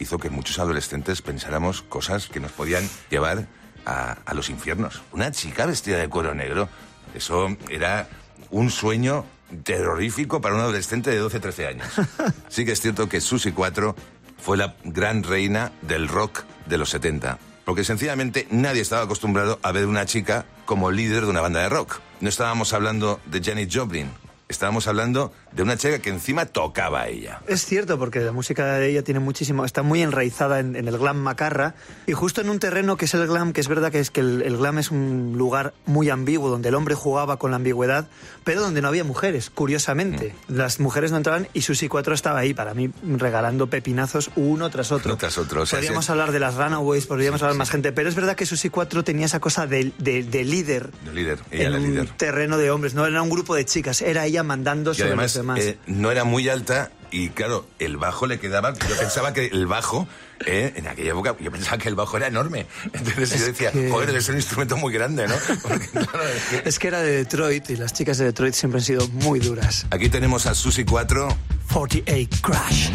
hizo 0.00 0.18
que 0.18 0.30
muchos 0.30 0.58
adolescentes 0.58 1.22
pensáramos 1.22 1.82
cosas 1.82 2.26
que 2.26 2.40
nos 2.40 2.50
podían 2.50 2.88
llevar 3.08 3.46
a, 3.86 4.18
a 4.24 4.34
los 4.34 4.50
infiernos. 4.50 5.02
Una 5.12 5.30
chica 5.30 5.66
vestida 5.66 5.98
de 5.98 6.08
cuero 6.08 6.34
negro, 6.34 6.68
eso 7.14 7.56
era 7.70 8.08
un 8.50 8.70
sueño 8.70 9.24
terrorífico 9.62 10.40
para 10.40 10.54
un 10.54 10.60
adolescente 10.60 11.10
de 11.10 11.22
12-13 11.22 11.66
años. 11.68 11.88
Sí 12.48 12.64
que 12.64 12.72
es 12.72 12.80
cierto 12.80 13.08
que 13.08 13.20
Susie 13.20 13.54
4 13.54 13.94
fue 14.38 14.56
la 14.56 14.74
gran 14.84 15.22
reina 15.22 15.72
del 15.82 16.08
rock 16.08 16.42
de 16.66 16.78
los 16.78 16.90
70. 16.90 17.38
Porque 17.64 17.84
sencillamente 17.84 18.46
nadie 18.50 18.82
estaba 18.82 19.02
acostumbrado 19.02 19.58
a 19.62 19.72
ver 19.72 19.86
una 19.86 20.06
chica 20.06 20.46
como 20.64 20.90
líder 20.90 21.24
de 21.24 21.30
una 21.30 21.40
banda 21.40 21.60
de 21.60 21.68
rock. 21.68 22.00
No 22.20 22.28
estábamos 22.28 22.72
hablando 22.72 23.20
de 23.26 23.42
Janis 23.42 23.68
Joplin, 23.74 24.10
estábamos 24.48 24.86
hablando 24.88 25.32
de 25.54 25.62
una 25.62 25.76
chica 25.76 25.98
que 25.98 26.10
encima 26.10 26.46
tocaba 26.46 27.02
a 27.02 27.08
ella. 27.08 27.40
Es 27.46 27.64
cierto, 27.64 27.98
porque 27.98 28.20
la 28.20 28.32
música 28.32 28.74
de 28.78 28.88
ella 28.90 29.02
tiene 29.02 29.20
muchísimo, 29.20 29.64
está 29.64 29.82
muy 29.82 30.02
enraizada 30.02 30.60
en, 30.60 30.76
en 30.76 30.88
el 30.88 30.98
glam 30.98 31.18
macarra 31.18 31.74
y 32.06 32.12
justo 32.12 32.40
en 32.40 32.48
un 32.48 32.58
terreno 32.58 32.96
que 32.96 33.04
es 33.04 33.14
el 33.14 33.26
glam, 33.26 33.52
que 33.52 33.60
es 33.60 33.68
verdad 33.68 33.90
que 33.92 33.98
es 34.00 34.10
que 34.10 34.20
el, 34.20 34.42
el 34.42 34.56
glam 34.56 34.78
es 34.78 34.90
un 34.90 35.34
lugar 35.36 35.74
muy 35.86 36.10
ambiguo 36.10 36.48
donde 36.48 36.68
el 36.70 36.74
hombre 36.74 36.94
jugaba 36.94 37.38
con 37.38 37.50
la 37.50 37.56
ambigüedad, 37.56 38.06
pero 38.44 38.60
donde 38.60 38.82
no 38.82 38.88
había 38.88 39.04
mujeres, 39.04 39.50
curiosamente. 39.50 40.34
Mm. 40.48 40.54
Las 40.56 40.80
mujeres 40.80 41.10
no 41.10 41.16
entraban 41.18 41.48
y 41.52 41.62
Susi 41.62 41.88
4 41.88 42.14
estaba 42.14 42.38
ahí 42.38 42.54
para 42.54 42.74
mí 42.74 42.90
regalando 43.18 43.68
pepinazos 43.68 44.30
uno 44.36 44.70
tras 44.70 44.92
otro. 44.92 45.10
Uno 45.12 45.18
tras 45.18 45.38
otro, 45.38 45.62
o 45.62 45.66
sea, 45.66 45.78
podríamos 45.78 46.06
sí. 46.06 46.12
hablar 46.12 46.32
de 46.32 46.40
las 46.40 46.54
Runaways, 46.56 47.06
podríamos 47.06 47.42
hablar 47.42 47.56
más 47.56 47.70
gente, 47.70 47.92
pero 47.92 48.08
es 48.08 48.14
verdad 48.14 48.36
que 48.36 48.46
Susi 48.46 48.68
4 48.70 49.04
tenía 49.04 49.26
esa 49.26 49.40
cosa 49.40 49.66
de, 49.66 49.92
de- 49.98 50.22
de 50.22 50.44
líder. 50.44 50.90
De 51.04 51.12
líder, 51.12 51.38
ella 51.50 51.68
en 51.68 51.84
era 51.92 52.02
un 52.02 52.06
terreno 52.16 52.58
de 52.58 52.70
hombres, 52.70 52.94
no 52.94 53.06
era 53.06 53.22
un 53.22 53.30
grupo 53.30 53.54
de 53.54 53.64
chicas, 53.64 54.02
era 54.02 54.24
ella 54.26 54.42
mandando 54.42 54.94
sobre 54.94 55.14
los 55.42 55.56
demás. 55.56 55.60
eh, 55.60 55.78
no 55.86 56.10
era 56.10 56.24
muy 56.24 56.48
alta 56.48 56.90
y 57.10 57.28
claro, 57.28 57.66
el 57.78 57.98
bajo 57.98 58.26
le 58.26 58.40
quedaba... 58.40 58.72
Yo 58.72 58.96
pensaba 58.98 59.34
que 59.34 59.46
el 59.46 59.66
bajo, 59.66 60.08
eh, 60.46 60.72
en 60.76 60.86
aquella 60.86 61.10
época, 61.10 61.36
yo 61.40 61.50
pensaba 61.52 61.76
que 61.76 61.88
el 61.90 61.94
bajo 61.94 62.16
era 62.16 62.26
enorme. 62.28 62.66
Entonces 62.92 63.38
yo 63.38 63.44
decía, 63.46 63.70
que- 63.70 63.90
joder, 63.90 64.22
ser 64.22 64.32
un 64.34 64.40
instrumento 64.40 64.76
muy 64.78 64.92
grande, 64.94 65.28
¿no? 65.28 65.34
Porque, 65.62 65.88
claro, 65.88 66.26
es 66.28 66.42
que- 66.62 66.68
Es 66.68 66.78
que 66.78 66.88
era 66.88 67.00
de 67.02 67.10
Detroit 67.16 67.68
y 67.70 67.76
las 67.76 67.92
chicas 67.92 68.16
de 68.18 68.24
Detroit 68.24 68.54
siempre 68.54 68.78
han 68.80 68.84
sido 68.84 69.06
muy 69.08 69.40
duras. 69.40 69.84
Aquí 69.90 70.08
tenemos 70.08 70.46
a 70.46 70.54
Susi 70.54 70.84
4 70.84 71.28
48 71.72 72.38
Crash. 72.42 72.88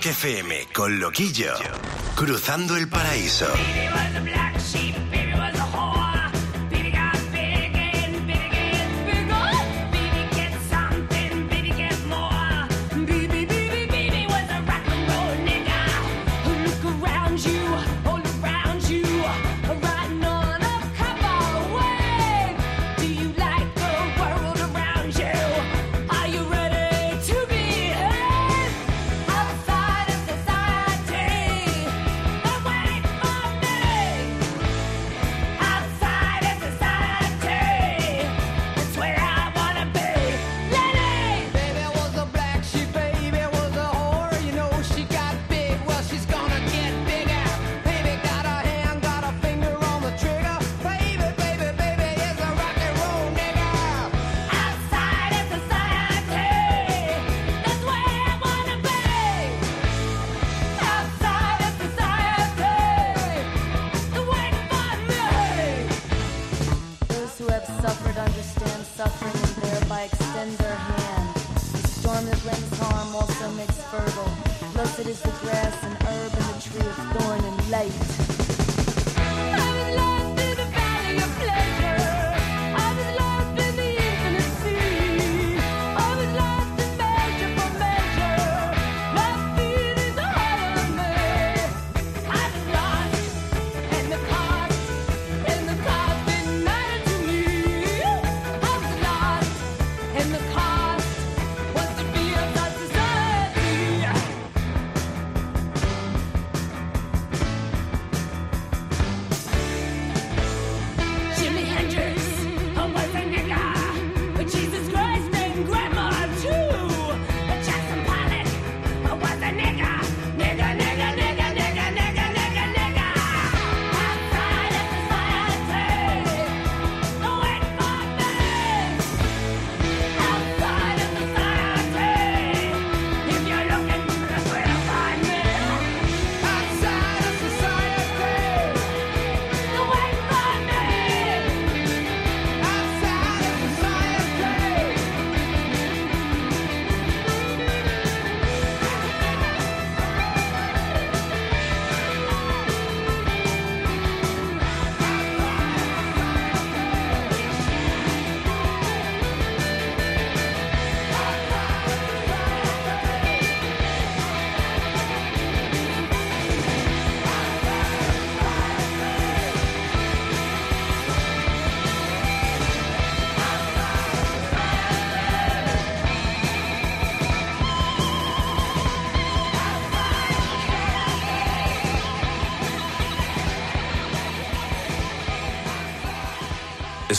Rock 0.00 0.06
FM 0.06 0.68
con 0.72 0.98
Loquillo. 0.98 1.52
Cruzando 2.16 2.74
el 2.74 2.88
paraíso. 2.88 3.52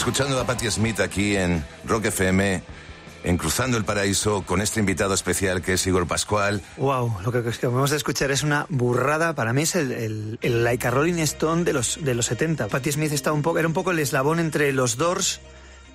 Escuchando 0.02 0.40
a 0.40 0.44
Patti 0.44 0.68
Smith 0.68 0.98
aquí 0.98 1.36
en 1.36 1.64
Rock 1.84 2.06
FM, 2.06 2.60
en 3.22 3.38
Cruzando 3.38 3.76
el 3.76 3.84
Paraíso, 3.84 4.42
con 4.42 4.60
este 4.60 4.80
invitado 4.80 5.14
especial 5.14 5.62
que 5.62 5.74
es 5.74 5.86
Igor 5.86 6.08
Pascual. 6.08 6.60
Wow, 6.76 7.18
lo 7.24 7.30
que, 7.30 7.38
acabamos 7.38 7.90
de 7.90 7.98
escuchar 7.98 8.32
es 8.32 8.42
una 8.42 8.66
burrada. 8.68 9.36
Para 9.36 9.52
mí 9.52 9.62
es 9.62 9.76
el, 9.76 9.92
el, 9.92 10.38
el 10.42 10.64
Like 10.64 10.90
Rolling 10.90 11.20
Stone 11.20 11.62
de 11.62 11.72
los, 11.72 12.02
de 12.02 12.16
los 12.16 12.26
70. 12.26 12.66
Patti 12.66 12.90
Smith 12.90 13.12
está 13.12 13.32
un 13.32 13.42
poco, 13.42 13.60
era 13.60 13.68
un 13.68 13.74
poco 13.74 13.92
el 13.92 14.00
eslabón 14.00 14.40
entre 14.40 14.72
los 14.72 14.96
Doors 14.96 15.40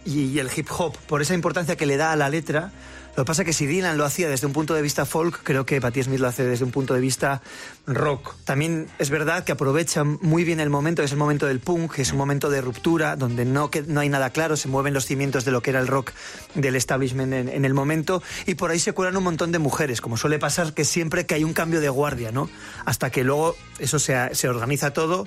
y 0.06 0.40
el 0.40 0.50
hip 0.56 0.70
hop, 0.78 0.98
por 1.00 1.22
esa 1.22 1.34
importancia 1.34 1.76
que 1.76 1.86
le 1.86 1.98
da 1.98 2.14
a 2.14 2.16
la 2.16 2.30
letra. 2.30 2.72
Lo 3.18 3.24
que 3.24 3.30
pasa 3.30 3.42
es 3.42 3.48
que 3.48 3.54
si 3.54 3.66
Dylan 3.66 3.98
lo 3.98 4.06
hacía 4.06 4.30
desde 4.30 4.46
un 4.46 4.54
punto 4.54 4.76
de 4.76 4.84
vista 4.84 5.04
folk, 5.04 5.42
creo 5.42 5.66
que 5.66 5.82
Patti 5.82 6.04
Smith 6.04 6.20
lo 6.20 6.28
hace 6.28 6.46
desde 6.46 6.64
un 6.64 6.70
punto 6.70 6.94
de 6.94 7.00
vista 7.00 7.42
rock. 7.88 8.36
También 8.46 8.88
es 9.00 9.10
verdad 9.10 9.44
que 9.44 9.52
aprovecha 9.52 10.04
muy 10.04 10.44
bien 10.44 10.60
el 10.60 10.70
momento, 10.70 11.02
es 11.02 11.14
el 11.14 11.18
momento 11.18 11.48
del 11.48 11.60
punk, 11.60 11.98
es 11.98 12.12
un 12.12 12.20
momento 12.20 12.52
de 12.52 12.62
ruptura, 12.62 13.16
donde 13.16 13.44
no, 13.44 13.72
que, 13.72 13.82
no 13.82 14.02
hay 14.02 14.10
nada 14.10 14.30
claro, 14.30 14.56
se 14.56 14.68
mueven 14.68 14.94
los 14.94 15.08
cimientos 15.08 15.46
de 15.46 15.52
lo 15.52 15.64
que 15.64 15.72
era 15.72 15.80
el 15.80 15.88
rock 15.88 16.12
del 16.54 16.76
establishment 16.76 17.34
en, 17.34 17.50
en 17.50 17.66
el 17.66 17.74
momento, 17.74 18.22
y 18.46 18.54
por 18.54 18.70
ahí 18.70 18.78
se 18.78 18.94
cuelan 18.94 19.18
un 19.18 19.24
montón 19.24 19.52
de 19.52 19.58
mujeres, 19.58 20.00
como 20.00 20.16
suele 20.16 20.38
pasar 20.38 20.76
que 20.76 20.86
siempre 20.86 21.26
que 21.26 21.34
hay 21.34 21.44
un 21.44 21.54
cambio 21.54 21.82
de 21.82 21.90
guardia, 21.90 22.32
¿no? 22.32 22.52
Hasta 22.86 23.10
que 23.10 23.24
luego 23.24 23.56
eso 23.80 23.98
se, 23.98 24.36
se 24.36 24.48
organiza 24.48 24.94
todo 24.94 25.26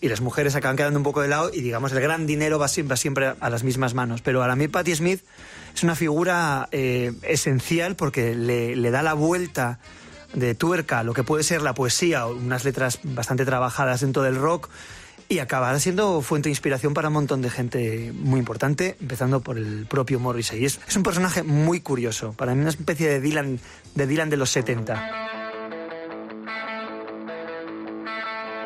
y 0.00 0.08
las 0.08 0.20
mujeres 0.20 0.54
acaban 0.54 0.76
quedando 0.76 0.98
un 0.98 1.02
poco 1.02 1.20
de 1.20 1.28
lado 1.28 1.50
y 1.52 1.60
digamos 1.60 1.92
el 1.92 2.00
gran 2.00 2.26
dinero 2.26 2.58
va 2.58 2.68
siempre, 2.68 3.34
a 3.38 3.50
las 3.50 3.64
mismas 3.64 3.94
manos. 3.94 4.22
Pero 4.22 4.42
a 4.42 4.56
mí 4.56 4.68
Patti 4.68 4.94
Smith 4.94 5.22
es 5.74 5.82
una 5.82 5.94
figura 5.94 6.68
eh, 6.72 7.12
esencial 7.22 7.96
porque 7.96 8.34
le, 8.34 8.90
da 8.90 9.02
la 9.02 9.14
vuelta 9.14 9.78
de 10.34 10.54
tuerca 10.54 11.02
lo 11.02 11.12
que 11.12 11.24
puede 11.24 11.42
ser 11.42 11.60
la 11.60 11.74
poesía 11.74 12.26
o 12.26 12.34
unas 12.34 12.64
letras 12.64 13.00
bastante 13.02 13.44
trabajadas 13.44 14.00
dentro 14.00 14.22
del 14.22 14.36
rock 14.36 14.68
y 15.28 15.38
acabará 15.38 15.78
siendo 15.78 16.22
fuente 16.22 16.48
de 16.48 16.52
inspiración 16.52 16.92
para 16.92 17.08
un 17.08 17.14
montón 17.14 17.40
de 17.40 17.50
gente 17.50 18.12
muy 18.12 18.40
importante, 18.40 18.96
empezando 19.00 19.40
por 19.40 19.58
el 19.58 19.86
propio 19.86 20.18
Morrissey. 20.18 20.64
Es, 20.64 20.80
es 20.88 20.96
un 20.96 21.04
personaje 21.04 21.44
muy 21.44 21.80
curioso, 21.80 22.32
para 22.32 22.52
mí 22.52 22.60
una 22.60 22.70
especie 22.70 23.08
de 23.08 23.20
Dylan 23.20 23.60
de, 23.94 24.06
Dylan 24.08 24.28
de 24.28 24.36
los 24.36 24.50
70. 24.50 25.39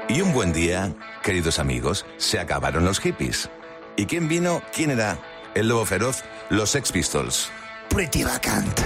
Y 0.08 0.20
un 0.20 0.32
buen 0.32 0.52
día, 0.52 0.94
queridos 1.22 1.58
amigos, 1.58 2.04
se 2.18 2.38
acabaron 2.38 2.84
los 2.84 3.00
hippies. 3.00 3.48
¿Y 3.96 4.04
quién 4.06 4.28
vino? 4.28 4.62
¿Quién 4.74 4.90
era? 4.90 5.18
El 5.54 5.68
lobo 5.68 5.86
feroz, 5.86 6.22
los 6.50 6.70
Sex 6.70 6.92
Pistols. 6.92 7.48
Pretty 7.88 8.22
vacant. 8.22 8.80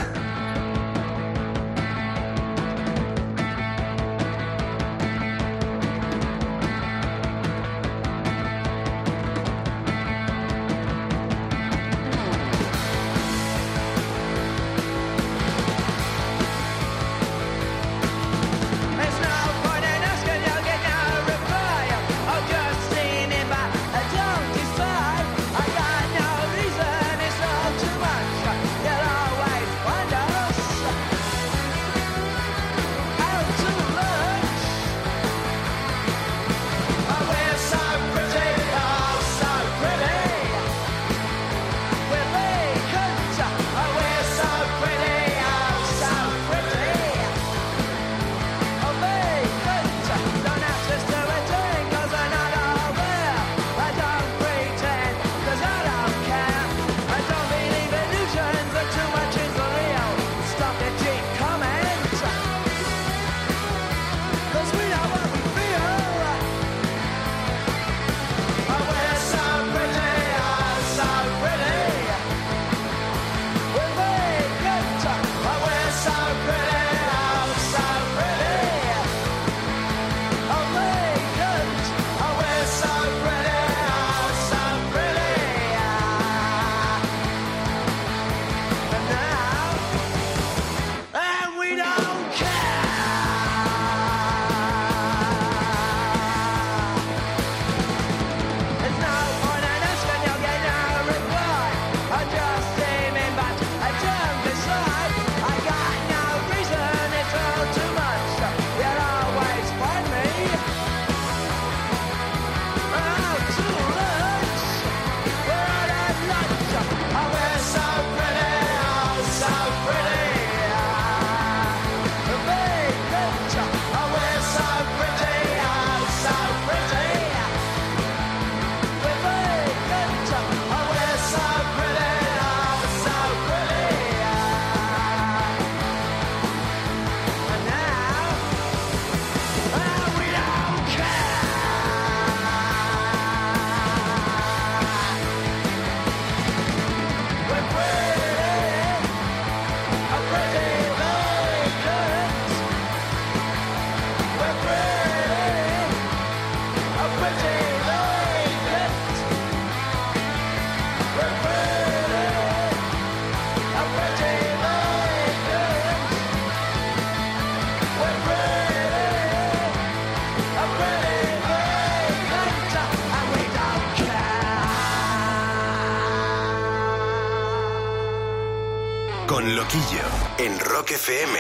FM. 181.09 181.39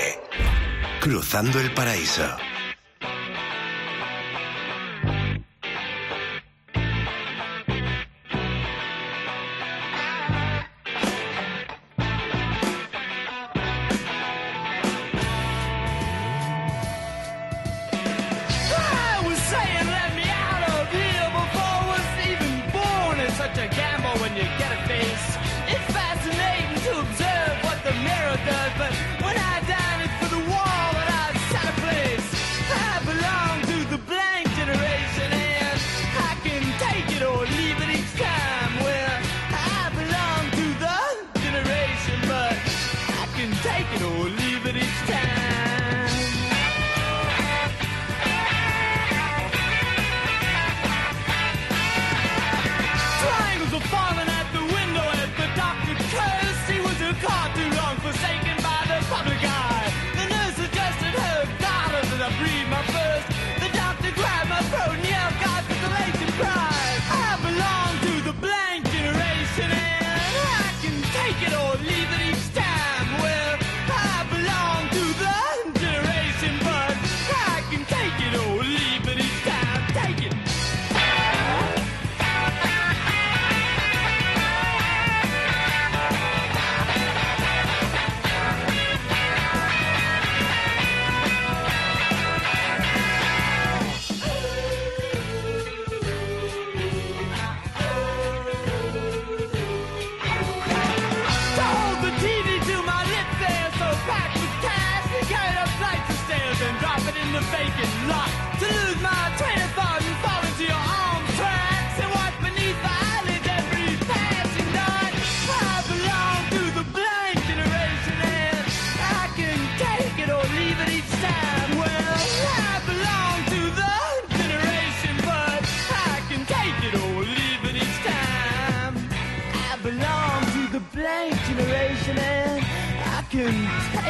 Cruzando 0.98 1.60
el 1.60 1.74
paraíso. 1.74 2.24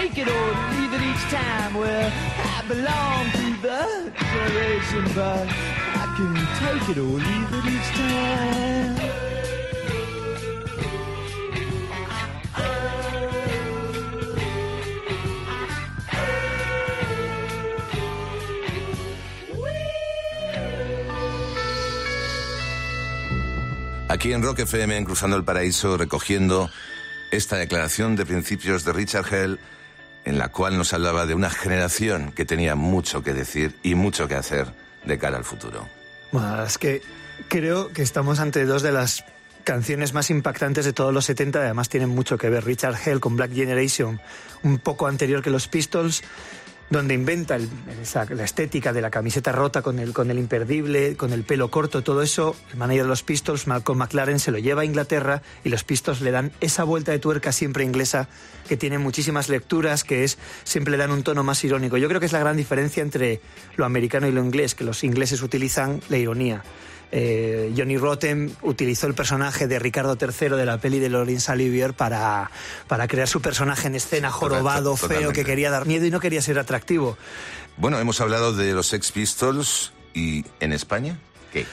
It 0.00 0.28
or 0.28 0.50
each 1.10 1.24
time. 1.30 1.76
I 1.76 2.62
belong 2.68 3.30
to 3.38 3.46
the 3.62 4.12
generation, 4.16 5.04
but 5.14 5.46
I 5.48 6.04
can 6.16 6.34
take 6.62 6.88
it 6.90 6.98
or 6.98 7.18
leave 7.18 7.52
it 7.58 7.64
each 7.74 7.90
time. 7.96 8.98
Aquí 24.10 24.32
en 24.32 24.42
Rock 24.42 24.60
FM, 24.60 24.96
en 24.96 25.04
Cruzando 25.04 25.36
el 25.36 25.44
Paraíso, 25.44 25.98
recogiendo 25.98 26.70
esta 27.30 27.56
declaración 27.56 28.16
de 28.16 28.24
principios 28.24 28.84
de 28.84 28.94
Richard 28.94 29.26
Hell, 29.32 29.60
en 30.28 30.36
la 30.36 30.50
cual 30.50 30.76
nos 30.76 30.92
hablaba 30.92 31.24
de 31.24 31.32
una 31.32 31.48
generación 31.48 32.32
que 32.32 32.44
tenía 32.44 32.74
mucho 32.74 33.22
que 33.22 33.32
decir 33.32 33.74
y 33.82 33.94
mucho 33.94 34.28
que 34.28 34.34
hacer 34.34 34.66
de 35.04 35.18
cara 35.18 35.38
al 35.38 35.44
futuro. 35.44 35.88
Bueno, 36.32 36.62
es 36.62 36.76
que 36.76 37.00
creo 37.48 37.94
que 37.94 38.02
estamos 38.02 38.38
ante 38.38 38.66
dos 38.66 38.82
de 38.82 38.92
las 38.92 39.24
canciones 39.64 40.12
más 40.12 40.28
impactantes 40.28 40.84
de 40.84 40.92
todos 40.92 41.14
los 41.14 41.24
70, 41.24 41.60
además 41.60 41.88
tienen 41.88 42.10
mucho 42.10 42.36
que 42.36 42.50
ver 42.50 42.66
Richard 42.66 42.96
Hell 43.02 43.20
con 43.20 43.36
Black 43.36 43.54
Generation, 43.54 44.20
un 44.62 44.78
poco 44.78 45.06
anterior 45.06 45.42
que 45.42 45.48
los 45.48 45.66
Pistols, 45.66 46.22
donde 46.90 47.14
inventa 47.14 47.56
el- 47.56 47.68
la 48.30 48.44
estética 48.44 48.92
de 48.92 49.02
la 49.02 49.10
camiseta 49.10 49.52
rota 49.52 49.82
con 49.82 49.98
el, 49.98 50.12
con 50.14 50.30
el 50.30 50.38
imperdible, 50.38 51.16
con 51.16 51.32
el 51.32 51.44
pelo 51.44 51.70
corto, 51.70 52.02
todo 52.02 52.22
eso, 52.22 52.56
el 52.72 52.78
manager 52.78 53.02
de 53.02 53.08
los 53.08 53.22
Pistols, 53.22 53.66
Malcolm 53.66 53.98
McLaren, 53.98 54.38
se 54.38 54.50
lo 54.50 54.58
lleva 54.58 54.82
a 54.82 54.84
Inglaterra 54.86 55.42
y 55.64 55.68
los 55.68 55.84
Pistols 55.84 56.20
le 56.22 56.30
dan 56.30 56.50
esa 56.60 56.84
vuelta 56.84 57.12
de 57.12 57.18
tuerca 57.18 57.52
siempre 57.52 57.84
inglesa 57.84 58.28
que 58.68 58.76
tiene 58.78 58.98
muchísimas 58.98 59.48
lecturas, 59.50 60.02
que 60.04 60.24
es 60.24 60.38
siempre 60.64 60.90
le 60.92 60.96
dan 60.96 61.10
un 61.10 61.22
tono 61.22 61.44
más 61.44 61.62
irónico. 61.64 61.98
Yo 61.98 62.08
creo 62.08 62.20
que 62.20 62.26
es 62.26 62.32
la 62.32 62.38
gran 62.40 62.56
diferencia 62.56 63.02
entre 63.02 63.40
lo 63.76 63.84
americano 63.84 64.26
y 64.26 64.32
lo 64.32 64.42
inglés, 64.42 64.74
que 64.74 64.84
los 64.84 65.04
ingleses 65.04 65.42
utilizan 65.42 66.00
la 66.08 66.16
ironía. 66.16 66.62
Eh, 67.10 67.72
Johnny 67.76 67.96
Rotten 67.96 68.54
utilizó 68.62 69.06
el 69.06 69.14
personaje 69.14 69.66
de 69.66 69.78
Ricardo 69.78 70.16
III 70.20 70.50
de 70.50 70.66
la 70.66 70.78
peli 70.78 70.98
de 70.98 71.08
Laurence 71.08 71.50
Olivier 71.50 71.94
para, 71.94 72.50
para 72.86 73.08
crear 73.08 73.28
su 73.28 73.40
personaje 73.40 73.86
en 73.86 73.94
escena 73.94 74.30
jorobado, 74.30 74.96
feo, 74.96 75.32
que 75.32 75.44
quería 75.44 75.70
dar 75.70 75.86
miedo 75.86 76.04
y 76.04 76.10
no 76.10 76.20
quería 76.20 76.42
ser 76.42 76.58
atractivo. 76.58 77.16
Bueno, 77.76 77.98
hemos 77.98 78.20
hablado 78.20 78.52
de 78.52 78.72
los 78.74 78.88
Sex 78.88 79.12
Pistols 79.12 79.92
y 80.12 80.44
en 80.60 80.72
España, 80.72 81.18
¿qué? 81.52 81.66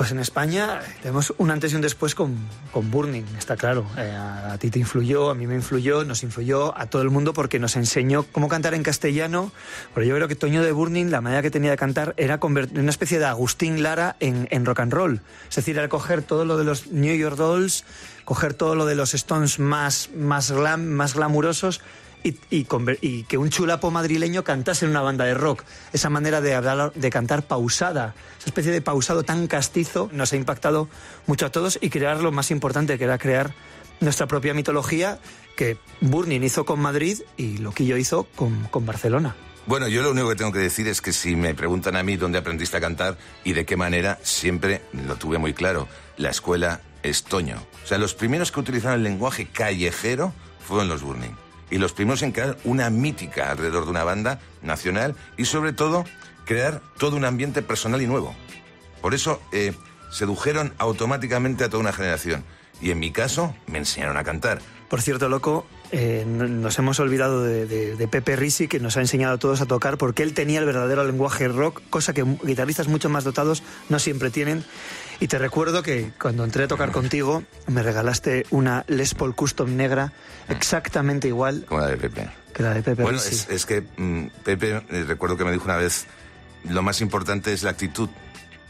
Pues 0.00 0.12
en 0.12 0.18
España 0.18 0.80
tenemos 1.02 1.34
un 1.36 1.50
antes 1.50 1.74
y 1.74 1.76
un 1.76 1.82
después 1.82 2.14
con, 2.14 2.34
con 2.72 2.90
Burning, 2.90 3.24
está 3.36 3.58
claro. 3.58 3.84
Eh, 3.98 4.10
a, 4.10 4.56
ti 4.56 4.70
te 4.70 4.78
influyó, 4.78 5.28
a 5.28 5.34
mí 5.34 5.46
me 5.46 5.54
influyó, 5.54 6.04
nos 6.04 6.22
influyó 6.22 6.74
a 6.78 6.86
todo 6.86 7.02
el 7.02 7.10
mundo 7.10 7.34
porque 7.34 7.58
nos 7.58 7.76
enseñó 7.76 8.22
cómo 8.22 8.48
cantar 8.48 8.72
en 8.72 8.82
castellano. 8.82 9.52
Pero 9.94 10.06
yo 10.06 10.14
creo 10.14 10.26
que 10.26 10.36
Toño 10.36 10.62
de 10.62 10.72
Burning, 10.72 11.10
la 11.10 11.20
manera 11.20 11.42
que 11.42 11.50
tenía 11.50 11.70
de 11.72 11.76
cantar 11.76 12.14
era 12.16 12.40
convertir 12.40 12.80
una 12.80 12.88
especie 12.88 13.18
de 13.18 13.26
Agustín 13.26 13.82
Lara 13.82 14.16
en, 14.20 14.48
en 14.50 14.64
rock 14.64 14.80
and 14.80 14.94
roll. 14.94 15.20
Es 15.50 15.56
decir, 15.56 15.76
era 15.76 15.90
coger 15.90 16.22
todo 16.22 16.46
lo 16.46 16.56
de 16.56 16.64
los 16.64 16.86
New 16.86 17.14
York 17.14 17.36
Dolls, 17.36 17.84
coger 18.24 18.54
todo 18.54 18.74
lo 18.76 18.86
de 18.86 18.94
los 18.94 19.12
Stones 19.12 19.58
más, 19.58 20.08
más, 20.16 20.50
glam, 20.50 20.86
más 20.86 21.12
glamurosos 21.12 21.82
y, 22.22 23.24
que 23.24 23.38
un 23.38 23.50
chulapo 23.50 23.90
madrileño 23.90 24.44
cantase 24.44 24.84
en 24.84 24.90
una 24.90 25.02
banda 25.02 25.24
de 25.24 25.34
rock. 25.34 25.64
Esa 25.92 26.10
manera 26.10 26.40
de 26.40 26.54
hablar, 26.54 26.92
de 26.94 27.10
cantar 27.10 27.46
pausada, 27.46 28.14
esa 28.38 28.46
especie 28.46 28.72
de 28.72 28.80
pausado 28.80 29.22
tan 29.22 29.46
castizo, 29.46 30.08
nos 30.12 30.32
ha 30.32 30.36
impactado 30.36 30.88
mucho 31.26 31.46
a 31.46 31.50
todos 31.50 31.78
y 31.80 31.90
crear 31.90 32.20
lo 32.20 32.32
más 32.32 32.50
importante, 32.50 32.98
que 32.98 33.04
era 33.04 33.18
crear 33.18 33.54
nuestra 34.00 34.26
propia 34.26 34.54
mitología 34.54 35.18
que 35.56 35.76
Burning 36.00 36.42
hizo 36.42 36.64
con 36.64 36.80
Madrid 36.80 37.20
y 37.36 37.58
Loquillo 37.58 37.96
hizo 37.96 38.24
con, 38.36 38.64
con 38.64 38.86
Barcelona. 38.86 39.36
Bueno, 39.66 39.88
yo 39.88 40.02
lo 40.02 40.10
único 40.10 40.28
que 40.30 40.36
tengo 40.36 40.52
que 40.52 40.58
decir 40.58 40.88
es 40.88 41.00
que 41.00 41.12
si 41.12 41.36
me 41.36 41.54
preguntan 41.54 41.94
a 41.96 42.02
mí 42.02 42.16
dónde 42.16 42.38
aprendiste 42.38 42.78
a 42.78 42.80
cantar 42.80 43.18
y 43.44 43.52
de 43.52 43.66
qué 43.66 43.76
manera, 43.76 44.18
siempre 44.22 44.82
lo 44.92 45.16
tuve 45.16 45.38
muy 45.38 45.52
claro. 45.52 45.86
La 46.16 46.30
escuela 46.30 46.80
es 47.02 47.24
Toño. 47.24 47.62
O 47.84 47.86
sea, 47.86 47.98
los 47.98 48.14
primeros 48.14 48.52
que 48.52 48.60
utilizaron 48.60 48.96
el 48.96 49.04
lenguaje 49.04 49.46
callejero 49.46 50.32
fueron 50.66 50.88
los 50.88 51.02
Burning 51.02 51.36
y 51.70 51.78
los 51.78 51.92
primeros 51.92 52.22
en 52.22 52.32
crear 52.32 52.56
una 52.64 52.90
mítica 52.90 53.50
alrededor 53.50 53.84
de 53.84 53.90
una 53.90 54.04
banda 54.04 54.40
nacional 54.62 55.14
y 55.36 55.44
sobre 55.44 55.72
todo 55.72 56.04
crear 56.44 56.82
todo 56.98 57.16
un 57.16 57.24
ambiente 57.24 57.62
personal 57.62 58.02
y 58.02 58.06
nuevo. 58.06 58.34
Por 59.00 59.14
eso 59.14 59.40
eh, 59.52 59.72
sedujeron 60.10 60.74
automáticamente 60.78 61.64
a 61.64 61.68
toda 61.68 61.80
una 61.80 61.92
generación 61.92 62.44
y 62.80 62.90
en 62.90 62.98
mi 62.98 63.12
caso 63.12 63.54
me 63.66 63.78
enseñaron 63.78 64.16
a 64.16 64.24
cantar. 64.24 64.60
Por 64.88 65.00
cierto, 65.02 65.28
loco, 65.28 65.66
eh, 65.92 66.24
nos 66.26 66.76
hemos 66.80 66.98
olvidado 66.98 67.44
de, 67.44 67.66
de, 67.66 68.08
Pepe 68.08 68.34
Risi, 68.34 68.66
que 68.66 68.80
nos 68.80 68.96
ha 68.96 69.00
enseñado 69.00 69.34
a 69.34 69.38
todos 69.38 69.60
a 69.60 69.66
tocar, 69.66 69.98
porque 69.98 70.24
él 70.24 70.34
tenía 70.34 70.58
el 70.58 70.66
verdadero 70.66 71.04
lenguaje 71.04 71.46
rock, 71.46 71.80
cosa 71.90 72.12
que 72.12 72.24
guitarristas 72.42 72.88
mucho 72.88 73.08
más 73.08 73.22
dotados 73.22 73.62
no 73.88 74.00
siempre 74.00 74.30
tienen. 74.30 74.64
Y 75.20 75.28
te 75.28 75.38
recuerdo 75.38 75.82
que 75.82 76.12
cuando 76.18 76.44
entré 76.44 76.64
a 76.64 76.68
tocar 76.68 76.92
contigo, 76.92 77.44
me 77.66 77.82
regalaste 77.82 78.46
una 78.50 78.84
Les 78.88 79.14
Paul 79.14 79.34
Custom 79.34 79.76
negra 79.76 80.12
exactamente 80.48 81.28
igual. 81.28 81.66
Como 81.68 81.82
la 81.82 81.88
de 81.88 81.98
Pepe. 81.98 82.30
Que 82.54 82.62
la 82.62 82.72
de 82.72 82.82
Pepe. 82.82 83.02
Bueno, 83.02 83.18
es, 83.18 83.46
es, 83.50 83.66
que 83.66 83.82
mm, 83.82 84.28
Pepe, 84.42 84.82
eh, 84.88 85.04
recuerdo 85.06 85.36
que 85.36 85.44
me 85.44 85.52
dijo 85.52 85.64
una 85.64 85.76
vez, 85.76 86.06
lo 86.64 86.82
más 86.82 87.02
importante 87.02 87.52
es 87.52 87.62
la 87.62 87.70
actitud. 87.70 88.08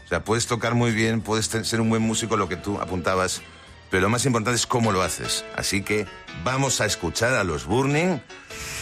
O 0.05 0.07
sea, 0.09 0.25
puedes 0.25 0.45
tocar 0.45 0.75
muy 0.75 0.91
bien, 0.91 1.21
puedes 1.21 1.45
ser 1.45 1.79
un 1.79 1.89
buen 1.89 2.01
músico, 2.01 2.35
lo 2.35 2.49
que 2.49 2.57
tú 2.57 2.81
apuntabas, 2.81 3.41
pero 3.89 4.01
lo 4.01 4.09
más 4.09 4.25
importante 4.25 4.57
es 4.57 4.67
cómo 4.67 4.91
lo 4.91 5.01
haces. 5.03 5.45
Así 5.55 5.83
que 5.83 6.05
vamos 6.43 6.81
a 6.81 6.85
escuchar 6.85 7.33
a 7.33 7.45
los 7.45 7.65
Burning. 7.65 8.19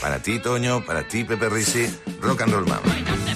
Para 0.01 0.23
ti, 0.23 0.39
Toño, 0.39 0.83
para 0.85 1.07
ti, 1.07 1.23
Pepe 1.23 1.49
Risi, 1.49 1.85
Rock 2.19 2.41
and 2.41 2.53
Roll 2.53 2.65
Mama. 2.65 3.28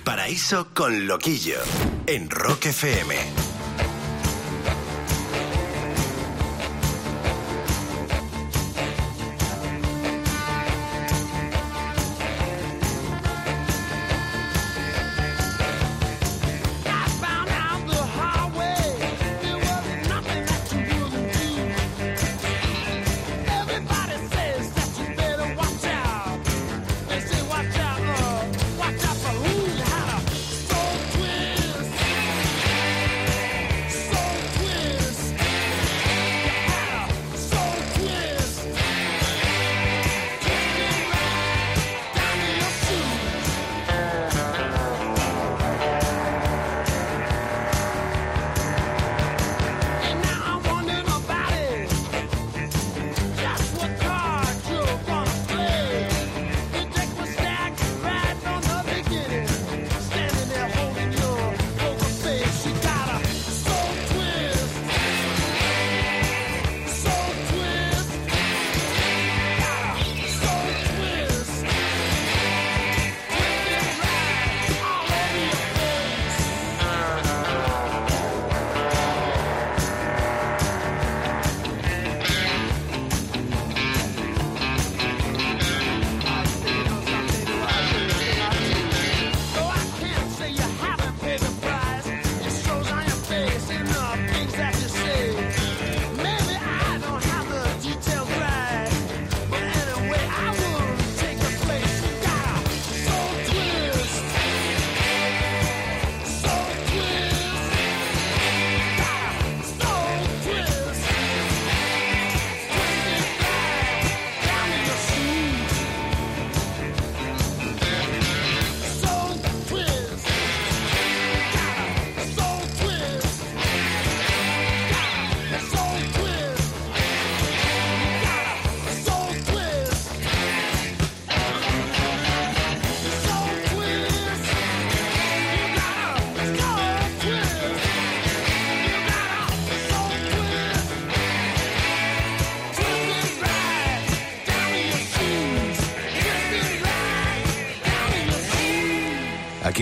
paraíso 0.00 0.68
con 0.74 1.06
Loquillo 1.06 1.58
en 2.06 2.30
Rock 2.30 2.66
FM. 2.66 3.35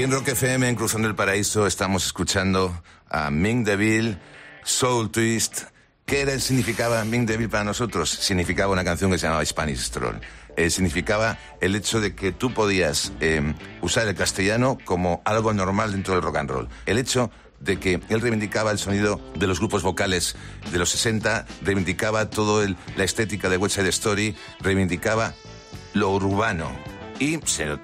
En 0.05 0.13
Rock 0.13 0.29
FM, 0.29 0.69
en 0.69 0.75
Cruzando 0.75 1.09
el 1.09 1.15
Paraíso, 1.15 1.67
estamos 1.67 2.05
escuchando 2.05 2.83
a 3.09 3.31
Ming 3.31 3.65
DeVille, 3.65 4.19
Soul 4.63 5.11
Twist. 5.11 5.63
¿Qué 6.05 6.21
era, 6.21 6.39
significaba 6.41 7.03
Ming 7.07 7.25
DeVille 7.25 7.49
para 7.49 7.65
nosotros? 7.65 8.11
Significaba 8.11 8.71
una 8.71 8.85
canción 8.85 9.11
que 9.11 9.17
se 9.17 9.27
llamaba 9.27 9.43
Spanish 9.47 9.79
Stroll. 9.79 10.21
Eh, 10.59 10.69
significaba 10.69 11.39
el 11.63 11.75
hecho 11.75 12.03
de 12.03 12.15
que 12.15 12.33
tú 12.33 12.53
podías 12.53 13.13
eh, 13.21 13.55
usar 13.81 14.07
el 14.07 14.15
castellano 14.15 14.77
como 14.85 15.23
algo 15.25 15.55
normal 15.55 15.93
dentro 15.93 16.13
del 16.13 16.23
rock 16.23 16.37
and 16.37 16.51
roll. 16.51 16.69
El 16.85 16.99
hecho 16.99 17.31
de 17.61 17.81
que 17.81 18.03
él 18.11 18.21
reivindicaba 18.21 18.73
el 18.73 18.79
sonido 18.79 19.23
de 19.37 19.47
los 19.47 19.59
grupos 19.59 19.83
vocales 19.83 20.37
de 20.71 20.79
los 20.79 20.91
60, 20.91 21.47
reivindicaba 21.63 22.29
toda 22.29 22.69
la 22.95 23.05
estética 23.05 23.49
de 23.49 23.57
West 23.57 23.77
Side 23.77 23.89
Story, 23.89 24.37
reivindicaba 24.61 25.33
lo 25.95 26.11
urbano. 26.11 26.94
Y 27.19 27.39
se, 27.45 27.77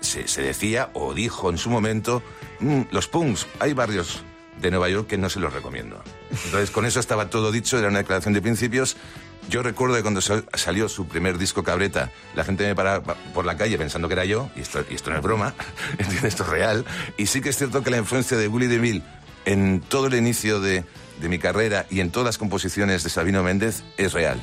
decía, 0.42 0.90
o 0.94 1.14
dijo 1.14 1.50
en 1.50 1.58
su 1.58 1.70
momento, 1.70 2.22
"Mm, 2.60 2.82
los 2.90 3.06
punks, 3.08 3.46
hay 3.60 3.72
barrios 3.72 4.22
de 4.60 4.70
Nueva 4.70 4.88
York 4.90 5.06
que 5.06 5.16
no 5.18 5.30
se 5.30 5.40
los 5.40 5.52
recomiendo. 5.52 6.02
Entonces, 6.44 6.70
con 6.70 6.84
eso 6.84 7.00
estaba 7.00 7.30
todo 7.30 7.50
dicho, 7.50 7.78
era 7.78 7.88
una 7.88 7.98
declaración 7.98 8.34
de 8.34 8.42
principios. 8.42 8.96
Yo 9.48 9.62
recuerdo 9.62 9.94
que 9.96 10.02
cuando 10.02 10.20
sal- 10.20 10.44
salió 10.52 10.88
su 10.88 11.06
primer 11.08 11.38
disco 11.38 11.62
Cabreta, 11.64 12.10
la 12.34 12.44
gente 12.44 12.66
me 12.66 12.74
paraba 12.74 13.14
por 13.32 13.46
la 13.46 13.56
calle 13.56 13.78
pensando 13.78 14.06
que 14.08 14.14
era 14.14 14.24
yo, 14.26 14.50
y 14.56 14.60
esto, 14.60 14.84
y 14.90 14.94
esto 14.94 15.10
no 15.10 15.16
es 15.16 15.22
broma, 15.22 15.54
esto 16.24 16.42
es 16.44 16.48
real. 16.50 16.84
Y 17.16 17.26
sí 17.26 17.40
que 17.40 17.48
es 17.48 17.56
cierto 17.56 17.82
que 17.82 17.90
la 17.90 17.96
influencia 17.96 18.36
de 18.36 18.48
Willy 18.48 18.66
DeVille 18.66 19.02
en 19.46 19.80
todo 19.80 20.08
el 20.08 20.14
inicio 20.14 20.60
de 20.60 20.84
mi 21.22 21.38
carrera 21.38 21.86
y 21.88 22.00
en 22.00 22.10
todas 22.10 22.26
las 22.26 22.38
composiciones 22.38 23.02
de 23.02 23.10
Sabino 23.10 23.42
Méndez 23.42 23.82
es 23.96 24.12
real. 24.12 24.38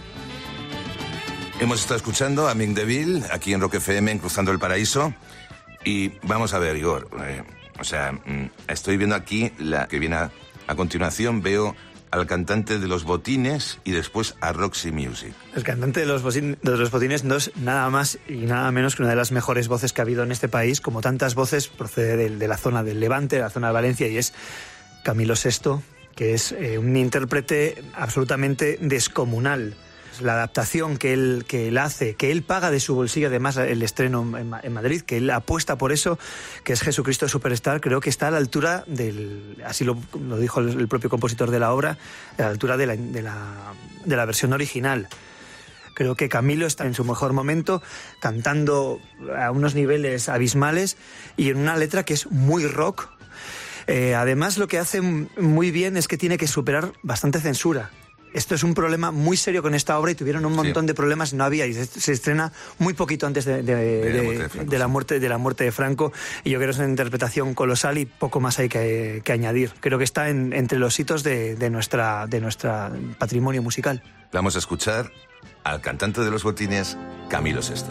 Hemos 1.60 1.80
estado 1.80 1.96
escuchando 1.98 2.48
a 2.48 2.54
Ming 2.54 2.76
DeVille 2.76 3.24
aquí 3.32 3.54
en 3.54 3.62
Rock 3.62 3.76
FM, 3.76 4.12
en 4.12 4.20
Cruzando 4.20 4.52
el 4.52 4.60
Paraíso. 4.60 5.14
Y 5.84 6.10
vamos 6.24 6.54
a 6.54 6.60
ver, 6.60 6.78
Igor. 6.78 7.10
eh, 7.26 7.44
o 7.80 7.84
sea, 7.84 8.12
mm, 8.12 8.50
estoy 8.68 8.98
viendo 8.98 9.16
aquí 9.16 9.52
la 9.58 9.88
que 9.88 10.00
viene 10.00 10.16
a, 10.18 10.32
continuación. 10.76 11.42
Veo 11.42 11.76
al 12.12 12.28
cantante 12.28 12.78
de 12.80 12.88
los 12.88 13.04
botines 13.06 13.80
y 13.84 13.92
después 13.92 14.36
a 14.42 14.54
Roxy 14.54 14.92
Music. 14.92 15.34
El 15.56 15.64
cantante 15.64 16.02
de 16.02 16.06
los, 16.06 16.24
bocin- 16.24 16.58
de 16.62 16.78
los 16.78 16.92
botines 16.92 17.24
no 17.24 17.36
es 17.36 17.52
nada 17.58 17.90
más 17.90 18.20
y 18.28 18.46
nada 18.46 18.72
menos 18.72 18.96
que 18.96 19.02
una 19.02 19.10
de 19.12 19.16
las 19.18 19.32
mejores 19.32 19.68
voces 19.68 19.94
que 19.94 20.02
ha 20.02 20.04
habido 20.04 20.24
en 20.24 20.32
este 20.32 20.48
país. 20.50 20.80
Como 20.82 21.02
tantas 21.02 21.36
voces, 21.36 21.68
procede 21.68 22.30
de, 22.30 22.48
la 22.48 22.58
zona 22.58 22.84
del 22.84 23.00
Levante, 23.00 23.38
de 23.38 23.42
la 23.42 23.50
zona 23.50 23.68
de 23.68 23.74
Valencia, 23.74 24.08
y 24.08 24.18
es 24.18 24.34
Camilo 25.04 25.34
VI, 25.34 25.82
que 26.16 26.34
es 26.34 26.52
eh, 26.52 26.78
un 26.78 26.96
intérprete 26.96 27.84
absolutamente 27.96 28.78
descomunal. 28.82 29.76
La 30.22 30.34
adaptación 30.34 30.98
que 30.98 31.14
él, 31.14 31.46
que 31.48 31.68
él 31.68 31.78
hace, 31.78 32.16
que 32.16 32.32
él 32.32 32.42
paga 32.44 32.72
de 32.72 32.80
su 32.80 32.96
bolsillo, 32.96 33.28
además 33.28 33.58
el 33.58 33.84
estreno 33.84 34.22
en, 34.38 34.50
Ma- 34.50 34.60
en 34.64 34.74
Madrid, 34.74 35.02
que 35.02 35.18
él 35.18 35.30
apuesta 35.30 35.78
por 35.78 35.92
eso, 35.92 36.18
que 36.64 36.74
es 36.74 36.82
Jesucristo 36.82 37.28
Superstar, 37.28 37.82
creo 37.82 38.00
que 38.00 38.10
está 38.10 38.28
a 38.28 38.32
la 38.32 38.38
altura 38.38 38.84
del, 38.88 39.62
así 39.66 39.84
lo, 39.84 39.98
dijo 40.40 40.60
el, 40.60 40.88
propio 40.88 41.10
compositor 41.10 41.52
de 41.52 41.60
la 41.60 41.74
obra, 41.74 41.98
a 42.38 42.42
la 42.42 42.48
altura 42.50 42.78
de 42.78 42.88
la, 42.88 42.96
de 42.96 44.16
la, 44.16 44.26
versión 44.26 44.54
original. 44.54 45.08
Creo 45.94 46.16
que 46.16 46.30
Camilo 46.30 46.68
está 46.68 46.86
en 46.86 46.94
su 46.94 47.04
mejor 47.04 47.34
momento, 47.34 47.82
cantando 48.20 49.00
a 49.38 49.52
unos 49.52 49.76
niveles 49.76 50.30
abismales 50.30 50.98
y 51.38 51.50
en 51.50 51.58
una 51.58 51.76
letra 51.76 52.04
que 52.04 52.14
es 52.14 52.30
muy 52.32 52.66
rock. 52.68 53.10
Eh, 53.88 54.16
además, 54.16 54.58
lo 54.58 54.68
que 54.68 54.80
hace 54.80 55.02
muy 55.02 55.72
bien 55.72 55.98
es 55.98 56.08
que 56.08 56.18
tiene 56.18 56.38
que 56.38 56.48
superar 56.48 56.94
bastante 57.04 57.40
censura. 57.40 57.90
Esto 58.34 58.56
es 58.56 58.64
un 58.64 58.74
problema 58.74 59.12
muy 59.12 59.38
serio 59.38 59.62
con 59.64 59.74
esta 59.74 59.98
obra 59.98 60.12
y 60.12 60.16
tuvieron 60.16 60.46
un 60.46 60.54
montón 60.54 60.86
de 60.86 60.94
problemas, 60.94 61.34
no 61.34 61.44
había, 61.44 61.66
y 61.66 61.74
se, 61.74 61.86
se 61.86 62.12
estrena 62.12 62.52
muy 62.78 62.94
poquito 62.94 63.26
antes 63.26 63.46
de, 63.46 63.64
de- 63.64 63.76
de- 63.76 64.38
de 64.66 64.78
la 64.80 64.88
muerte, 64.88 65.20
de 65.20 65.30
la 65.30 65.38
muerte 65.38 65.64
de 65.64 65.72
Franco, 65.72 66.12
y 66.44 66.52
yo 66.52 66.60
creo 66.60 66.68
que 66.68 66.72
es 66.74 66.78
una 66.78 66.90
interpretación 66.90 67.54
colosal 67.54 67.98
y 67.98 68.06
poco 68.06 68.40
más 68.40 68.60
hay 68.60 68.70
que, 68.70 69.22
que 69.24 69.32
añadir. 69.32 69.72
Creo 69.80 69.98
que 69.98 70.04
está 70.04 70.30
en- 70.30 70.54
entre 70.54 70.78
los 70.78 71.00
hitos 71.00 71.24
de, 71.24 71.56
de 71.56 71.70
nuestra, 71.70 72.28
de 72.28 72.42
nuestra 72.42 72.92
patrimonio 73.18 73.64
musical. 73.64 74.04
Vamos 74.34 74.56
a 74.56 74.60
escuchar 74.60 75.12
al 75.64 75.82
cantante 75.82 76.22
de 76.22 76.30
los 76.30 76.44
botines, 76.44 76.98
Camilo 77.30 77.62
VI. 77.62 77.84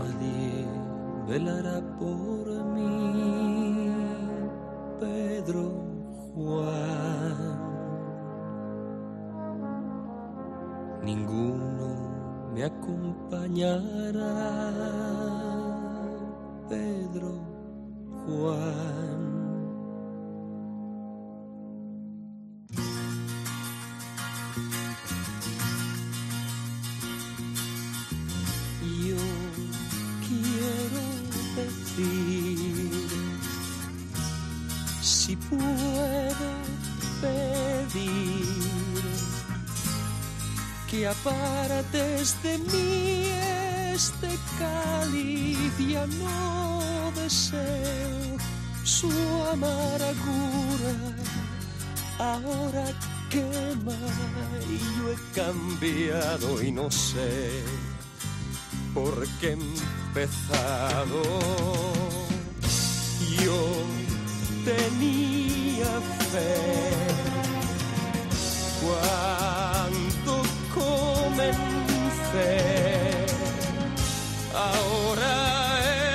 Ninguno 11.06 12.50
me 12.52 12.64
acompañará, 12.64 13.80
Pedro 16.68 17.38
Juan. 18.26 19.15
Que 40.96 41.06
apartes 41.06 42.42
de 42.42 42.58
mí 42.58 43.28
este 43.92 44.30
cáliz 44.58 45.78
ya 45.78 46.06
no 46.06 47.12
deseo 47.20 48.38
su 48.84 49.10
amargura 49.52 50.94
ahora 52.18 52.86
quema 53.28 53.98
y 54.70 54.78
yo 54.96 55.12
he 55.12 55.18
cambiado 55.34 56.62
y 56.62 56.72
no 56.72 56.90
sé 56.90 57.62
por 58.94 59.26
qué 59.40 59.48
he 59.48 59.52
empezado. 59.52 61.22
Yo 63.42 63.60
tenía 64.64 66.00
fe 66.30 66.96
Ahora 74.54 75.38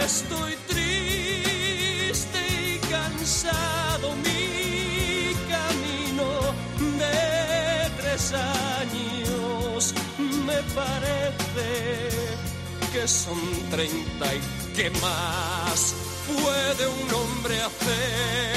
estoy 0.04 0.56
triste 0.68 2.40
y 2.66 2.80
cansado. 2.90 4.16
Mi 4.24 5.36
camino 5.48 6.28
de 6.98 7.90
tres 8.02 8.34
años 8.34 9.94
me 10.48 10.60
parece 10.74 11.70
que 12.92 13.08
son 13.08 13.40
treinta 13.70 14.34
y 14.34 14.42
qué 14.76 14.90
más 15.02 15.94
puede 16.28 16.88
un 16.88 17.14
hombre 17.14 17.62
hacer 17.62 18.52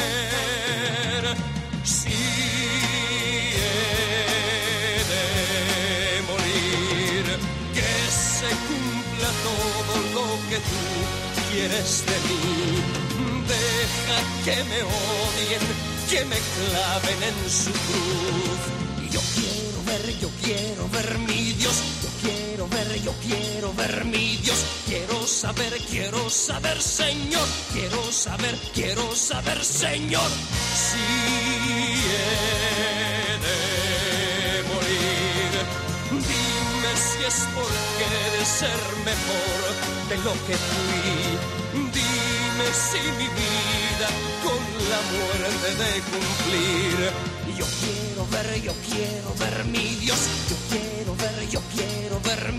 todo 9.45 9.95
lo 10.16 10.26
que 10.49 10.57
tú 10.57 10.82
quieres 11.51 12.05
de 12.07 12.16
mí. 12.26 12.40
Deja 13.53 14.18
que 14.45 14.57
me 14.70 14.80
odien 14.82 15.64
que 16.11 16.24
me 16.24 16.38
claven 16.55 17.20
en 17.30 17.51
su 17.51 17.70
cruz. 17.86 18.61
Yo 19.11 19.20
quiero 19.36 19.78
ver 19.86 20.18
yo 20.18 20.30
quiero 20.42 20.88
ver 20.88 21.18
mi 21.18 21.53
Dios. 21.53 21.76
Yo 22.03 22.11
quiero 22.22 22.68
ver 22.68 23.03
yo 23.03 23.12
quiero 23.26 23.74
ver 23.74 24.05
mi 24.07 24.36
Dios. 24.38 24.59
Quiero 24.86 25.26
saber 25.26 25.72
quiero 25.90 26.30
saber 26.30 26.80
Señor. 26.80 27.49
Quiero 27.72 28.01
saber 28.12 28.57
quiero 28.74 29.14
saber 29.14 29.64
Señor. 29.64 30.30
Si 30.86 31.43
dime 37.35 37.43
si 37.43 37.43
es 37.43 37.49
porque 37.55 38.05
he 38.05 38.39
de 38.39 38.45
ser 38.45 38.80
mejor 39.05 40.09
de 40.09 40.16
lo 40.18 40.32
que 40.47 40.57
fui. 40.57 41.39
Dime 41.72 42.68
si 42.72 42.99
mi 43.18 43.28
vida 43.28 44.09
con 44.43 44.62
la 44.91 45.01
muerte 45.12 45.68
de 45.82 45.93
cumplir. 46.11 47.12
Yo 47.59 47.66
quiero 47.80 48.26
ver 48.30 48.62
yo 48.62 48.72
quiero 48.89 49.35
ver 49.39 49.64
mi 49.66 49.95
Dios. 49.97 50.18
Yo 50.49 50.57
quiero 50.70 51.16
ver 51.16 51.49
yo 51.51 51.61
quiero 51.74 52.20
ver 52.20 52.53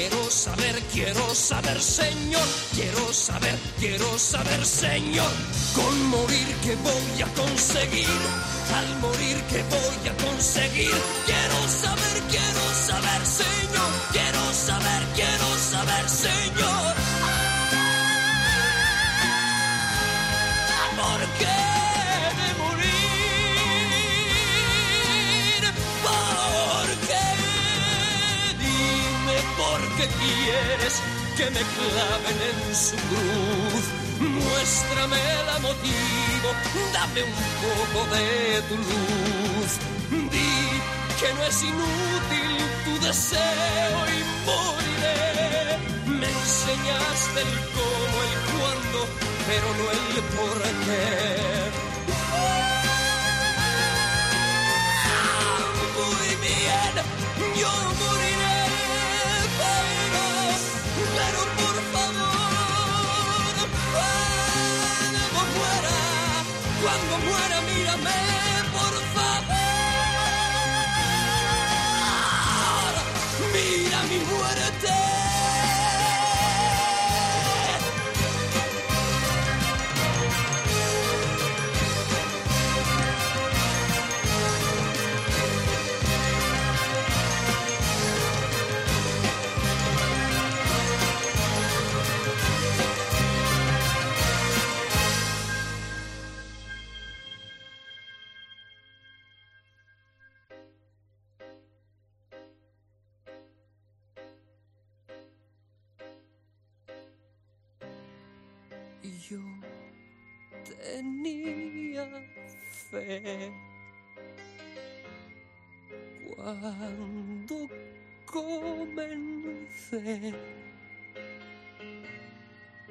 quiero 0.00 0.30
saber 0.30 0.82
quiero 0.92 1.34
saber 1.34 1.80
Señor. 1.80 2.48
Quiero 2.74 3.12
saber 3.12 3.58
quiero 3.78 4.18
saber 4.18 4.64
Señor. 4.64 5.30
Con 5.74 6.06
morir 6.06 6.48
que 6.64 6.74
voy 6.76 7.22
a 7.22 7.26
conseguir. 7.34 8.20
Al 8.78 8.88
morir 9.00 9.36
que 9.50 9.62
voy 9.74 10.08
a 10.08 10.14
conseguir. 10.24 10.96
Quiero 11.26 11.58
saber 11.82 12.16
quiero 12.30 12.64
saber 12.88 13.20
Señor. 13.26 13.90
Quiero 14.12 14.44
saber 14.54 15.02
quiero 15.14 15.48
saber 15.70 16.08
Señor. 16.08 16.94
Porque 20.96 21.44
que 21.44 21.79
qué 30.00 30.08
quieres 30.24 30.94
que 31.36 31.44
me 31.50 31.62
claven 31.76 32.38
en 32.50 32.74
su 32.74 32.96
cruz. 33.10 33.84
Muéstrame 34.20 35.20
la 35.46 35.58
motivo, 35.58 36.48
dame 36.92 37.22
un 37.22 37.36
poco 37.64 38.00
de 38.14 38.62
tu 38.68 38.76
luz. 38.76 39.70
Di 40.32 40.52
que 41.20 41.28
no 41.34 41.42
es 41.44 41.62
inútil 41.62 42.52
tu 42.84 43.06
deseo 43.06 43.98
y 44.14 44.18
moriré. 44.46 45.78
Me 46.18 46.28
enseñaste 46.28 47.40
el 47.46 47.54
cómo, 47.76 48.16
el 48.28 48.34
cuándo, 48.52 48.98
pero 49.48 49.66
no 49.78 49.84
el 49.96 50.22
por 50.36 50.62
qué. 50.84 51.89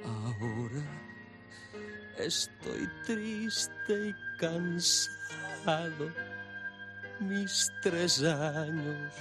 Ahora 0.03 0.83
estoy 2.17 2.89
triste 3.05 4.09
y 4.09 4.15
cansado. 4.39 6.11
Mis 7.19 7.71
tres 7.83 8.23
años 8.23 9.13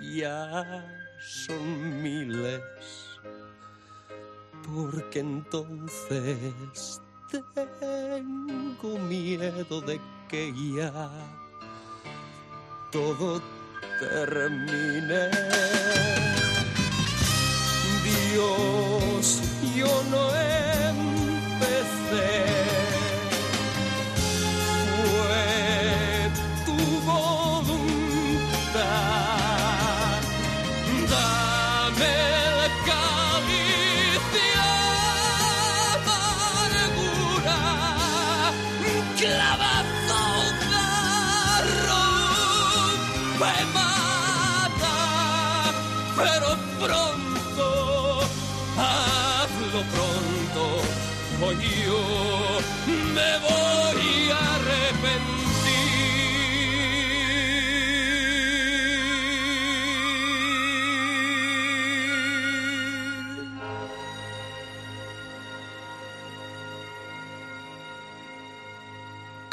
ya 0.00 0.82
son 1.20 2.02
miles 2.02 2.60
porque 4.66 5.20
entonces 5.20 7.00
tengo 7.80 8.98
miedo 8.98 9.80
de 9.82 10.00
que 10.28 10.52
ya 10.74 11.10
todo 12.90 13.40
termine. 14.00 15.30
Dios, 18.32 19.40
yo 19.74 20.02
no 20.10 20.28
empecé. 21.54 22.57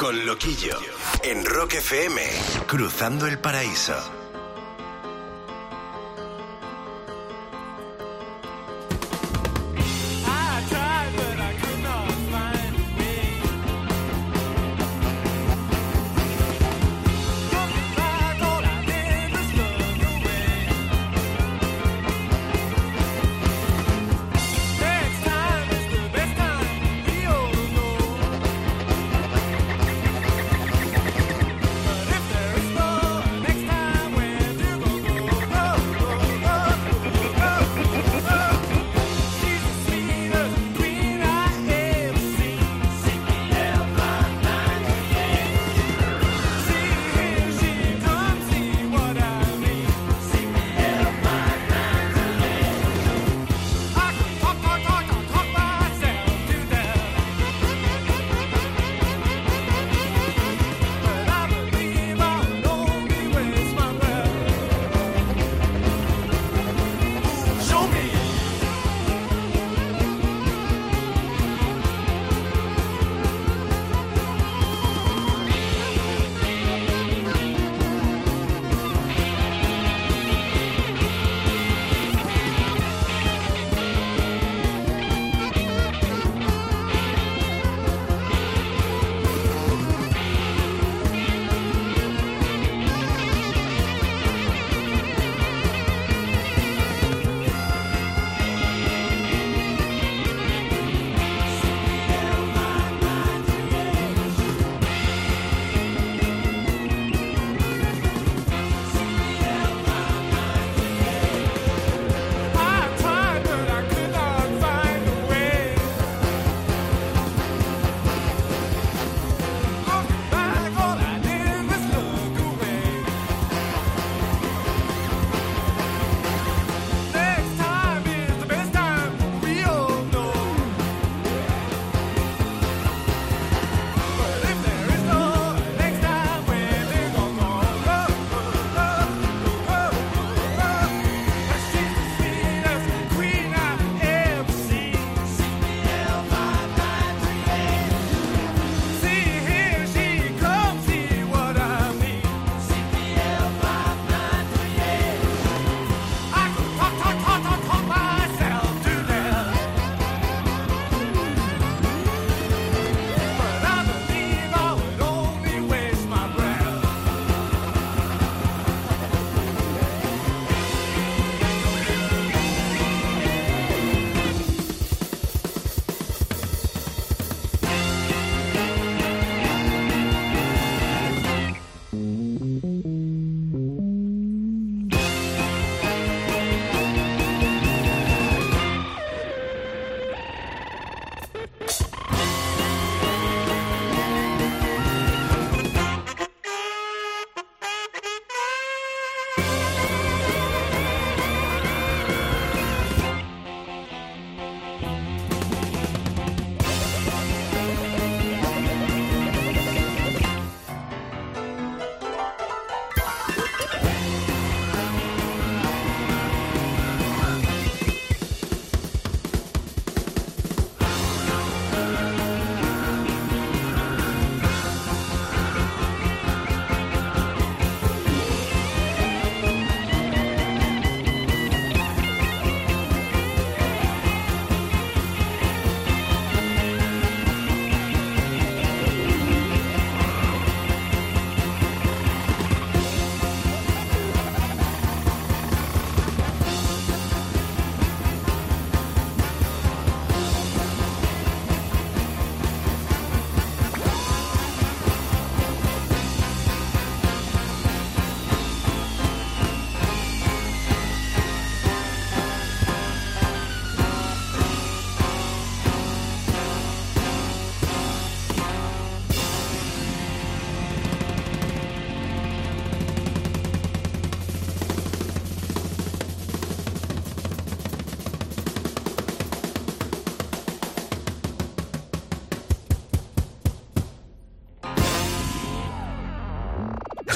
Con 0.05 0.23
Loquillo, 0.23 0.77
en 1.23 1.43
Rock 1.43 1.73
FM, 1.73 2.21
Cruzando 2.67 3.25
el 3.25 3.39
Paraíso. 3.39 4.24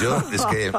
Yo 0.00 0.22
es 0.32 0.44
que 0.46 0.72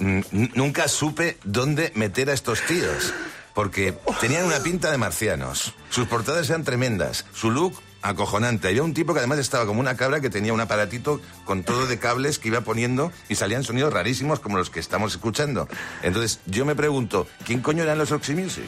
mm, 0.00 0.48
nunca 0.54 0.88
supe 0.88 1.38
dónde 1.44 1.92
meter 1.94 2.30
a 2.30 2.32
estos 2.32 2.60
tíos. 2.62 3.12
Porque 3.54 3.94
tenían 4.20 4.46
una 4.46 4.60
pinta 4.60 4.90
de 4.90 4.98
marcianos. 4.98 5.74
Sus 5.90 6.08
portadas 6.08 6.48
eran 6.48 6.64
tremendas. 6.64 7.26
Su 7.34 7.50
look 7.50 7.74
acojonante. 8.02 8.68
Había 8.68 8.82
un 8.82 8.94
tipo 8.94 9.12
que 9.12 9.20
además 9.20 9.38
estaba 9.38 9.66
como 9.66 9.80
una 9.80 9.96
cabra 9.96 10.20
que 10.20 10.30
tenía 10.30 10.52
un 10.52 10.60
aparatito 10.60 11.20
con 11.44 11.62
todo 11.62 11.86
de 11.86 11.98
cables 11.98 12.38
que 12.38 12.48
iba 12.48 12.62
poniendo 12.62 13.12
y 13.28 13.36
salían 13.36 13.62
sonidos 13.64 13.92
rarísimos 13.92 14.40
como 14.40 14.56
los 14.56 14.70
que 14.70 14.80
estamos 14.80 15.12
escuchando. 15.12 15.68
Entonces 16.02 16.40
yo 16.46 16.64
me 16.64 16.74
pregunto, 16.74 17.26
¿quién 17.44 17.60
coño 17.60 17.82
eran 17.82 17.98
los 17.98 18.10
Roxy 18.10 18.34
Music? 18.34 18.64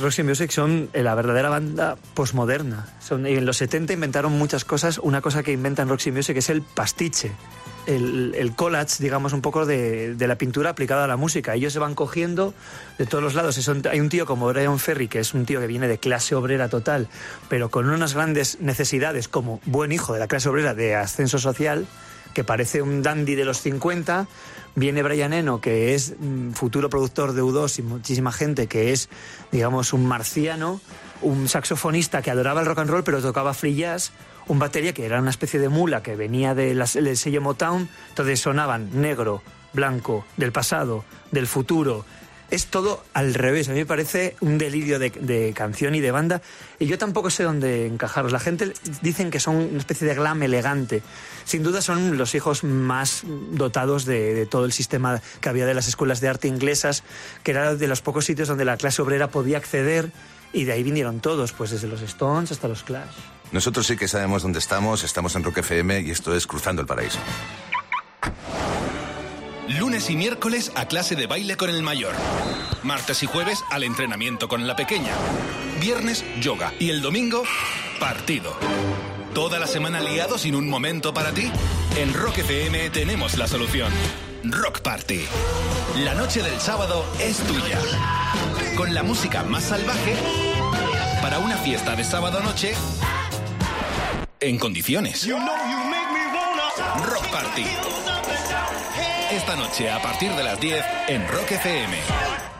Roxy 0.00 0.22
Music 0.22 0.50
son 0.50 0.90
eh, 0.92 1.02
la 1.02 1.14
verdadera 1.14 1.48
banda 1.48 1.96
posmoderna. 2.14 2.88
En 3.10 3.46
los 3.46 3.58
70 3.58 3.92
inventaron 3.92 4.32
muchas 4.32 4.64
cosas. 4.64 4.98
Una 4.98 5.20
cosa 5.20 5.42
que 5.42 5.52
inventan 5.52 5.88
Roxy 5.88 6.10
Music 6.10 6.36
es 6.36 6.50
el 6.50 6.62
pastiche. 6.62 7.32
El, 7.86 8.52
collage, 8.56 9.02
digamos, 9.02 9.32
un 9.32 9.42
poco 9.42 9.64
de, 9.66 10.16
la 10.18 10.36
pintura 10.36 10.70
aplicada 10.70 11.04
a 11.04 11.06
la 11.06 11.16
música. 11.16 11.54
Ellos 11.54 11.72
se 11.72 11.78
van 11.78 11.94
cogiendo 11.94 12.54
de 12.98 13.06
todos 13.06 13.22
los 13.22 13.34
lados. 13.34 13.68
Hay 13.90 14.00
un 14.00 14.08
tío 14.08 14.26
como 14.26 14.48
Brian 14.48 14.78
Ferry, 14.78 15.08
que 15.08 15.20
es 15.20 15.34
un 15.34 15.46
tío 15.46 15.60
que 15.60 15.66
viene 15.66 15.88
de 15.88 15.98
clase 15.98 16.34
obrera 16.34 16.68
total, 16.68 17.08
pero 17.48 17.70
con 17.70 17.88
unas 17.88 18.14
grandes 18.14 18.60
necesidades 18.60 19.28
como 19.28 19.60
buen 19.66 19.92
hijo 19.92 20.12
de 20.12 20.18
la 20.18 20.28
clase 20.28 20.48
obrera 20.48 20.74
de 20.74 20.94
ascenso 20.94 21.38
social, 21.38 21.86
que 22.34 22.44
parece 22.44 22.82
un 22.82 23.02
dandy 23.02 23.34
de 23.34 23.44
los 23.44 23.60
50. 23.60 24.26
Viene 24.74 25.02
Brian 25.02 25.32
Eno, 25.32 25.62
que 25.62 25.94
es 25.94 26.14
mm, 26.18 26.50
futuro 26.50 26.90
productor 26.90 27.32
de 27.32 27.42
U2 27.42 27.78
y 27.78 27.82
muchísima 27.82 28.30
gente, 28.30 28.66
que 28.66 28.92
es, 28.92 29.08
digamos, 29.50 29.94
un 29.94 30.04
marciano, 30.06 30.82
un 31.22 31.48
saxofonista 31.48 32.20
que 32.20 32.30
adoraba 32.30 32.60
el 32.60 32.66
rock 32.66 32.80
and 32.80 32.90
roll 32.90 33.02
pero 33.02 33.22
tocaba 33.22 33.54
free 33.54 33.74
jazz, 33.74 34.12
un 34.48 34.58
batería 34.58 34.92
que 34.92 35.04
era 35.04 35.20
una 35.20 35.30
especie 35.30 35.60
de 35.60 35.68
mula 35.68 36.02
que 36.02 36.16
venía 36.16 36.54
de 36.54 36.74
del 36.74 37.16
sello 37.16 37.40
Motown, 37.40 37.88
entonces 38.10 38.40
sonaban 38.40 39.00
negro, 39.00 39.42
blanco, 39.72 40.24
del 40.36 40.52
pasado, 40.52 41.04
del 41.30 41.46
futuro. 41.46 42.04
Es 42.48 42.66
todo 42.66 43.02
al 43.12 43.34
revés. 43.34 43.68
A 43.68 43.72
mí 43.72 43.78
me 43.78 43.86
parece 43.86 44.36
un 44.40 44.56
delirio 44.56 45.00
de, 45.00 45.10
de 45.10 45.52
canción 45.52 45.96
y 45.96 46.00
de 46.00 46.12
banda. 46.12 46.42
Y 46.78 46.86
yo 46.86 46.96
tampoco 46.96 47.28
sé 47.28 47.42
dónde 47.42 47.86
encajarlos. 47.86 48.30
La 48.30 48.38
gente 48.38 48.72
dicen 49.02 49.32
que 49.32 49.40
son 49.40 49.56
una 49.56 49.78
especie 49.78 50.06
de 50.06 50.14
glam 50.14 50.40
elegante. 50.44 51.02
Sin 51.44 51.64
duda 51.64 51.82
son 51.82 52.16
los 52.16 52.36
hijos 52.36 52.62
más 52.62 53.24
dotados 53.50 54.04
de, 54.04 54.32
de 54.32 54.46
todo 54.46 54.64
el 54.64 54.72
sistema 54.72 55.20
que 55.40 55.48
había 55.48 55.66
de 55.66 55.74
las 55.74 55.88
escuelas 55.88 56.20
de 56.20 56.28
arte 56.28 56.46
inglesas, 56.46 57.02
que 57.42 57.50
era 57.50 57.74
de 57.74 57.88
los 57.88 58.00
pocos 58.00 58.24
sitios 58.24 58.46
donde 58.46 58.64
la 58.64 58.76
clase 58.76 59.02
obrera 59.02 59.28
podía 59.28 59.58
acceder. 59.58 60.12
Y 60.52 60.64
de 60.64 60.72
ahí 60.72 60.84
vinieron 60.84 61.18
todos, 61.18 61.52
pues 61.52 61.72
desde 61.72 61.88
los 61.88 62.00
Stones 62.02 62.52
hasta 62.52 62.68
los 62.68 62.84
Clash. 62.84 63.35
Nosotros 63.52 63.86
sí 63.86 63.96
que 63.96 64.08
sabemos 64.08 64.42
dónde 64.42 64.58
estamos, 64.58 65.04
estamos 65.04 65.34
en 65.36 65.44
Rock 65.44 65.58
FM 65.58 66.00
y 66.00 66.10
esto 66.10 66.34
es 66.34 66.46
Cruzando 66.46 66.82
el 66.82 66.88
Paraíso. 66.88 67.18
Lunes 69.68 70.10
y 70.10 70.16
miércoles 70.16 70.72
a 70.74 70.86
clase 70.86 71.16
de 71.16 71.26
baile 71.26 71.56
con 71.56 71.70
el 71.70 71.82
mayor. 71.82 72.14
Martes 72.82 73.22
y 73.22 73.26
jueves 73.26 73.64
al 73.70 73.82
entrenamiento 73.82 74.48
con 74.48 74.66
la 74.66 74.76
pequeña. 74.76 75.12
Viernes, 75.80 76.24
yoga. 76.40 76.72
Y 76.78 76.90
el 76.90 77.02
domingo, 77.02 77.42
partido. 77.98 78.56
Toda 79.34 79.58
la 79.58 79.66
semana 79.66 80.00
liado 80.00 80.38
sin 80.38 80.54
un 80.54 80.68
momento 80.68 81.12
para 81.12 81.32
ti. 81.32 81.50
En 81.96 82.14
Rock 82.14 82.38
FM 82.38 82.90
tenemos 82.90 83.36
la 83.36 83.46
solución. 83.46 83.92
Rock 84.44 84.80
Party. 84.80 85.24
La 86.04 86.14
noche 86.14 86.42
del 86.42 86.58
sábado 86.60 87.04
es 87.20 87.38
tuya. 87.38 87.78
Con 88.76 88.94
la 88.94 89.02
música 89.02 89.42
más 89.42 89.64
salvaje 89.64 90.14
para 91.22 91.38
una 91.38 91.56
fiesta 91.56 91.96
de 91.96 92.04
sábado 92.04 92.40
noche 92.40 92.74
en 94.46 94.58
condiciones. 94.58 95.28
Rock 95.28 97.26
Party. 97.32 97.66
Esta 99.32 99.56
noche 99.56 99.90
a 99.90 100.00
partir 100.00 100.30
de 100.32 100.44
las 100.44 100.60
10 100.60 100.84
en 101.08 101.26
Rock 101.26 101.50
FM. 101.50 101.96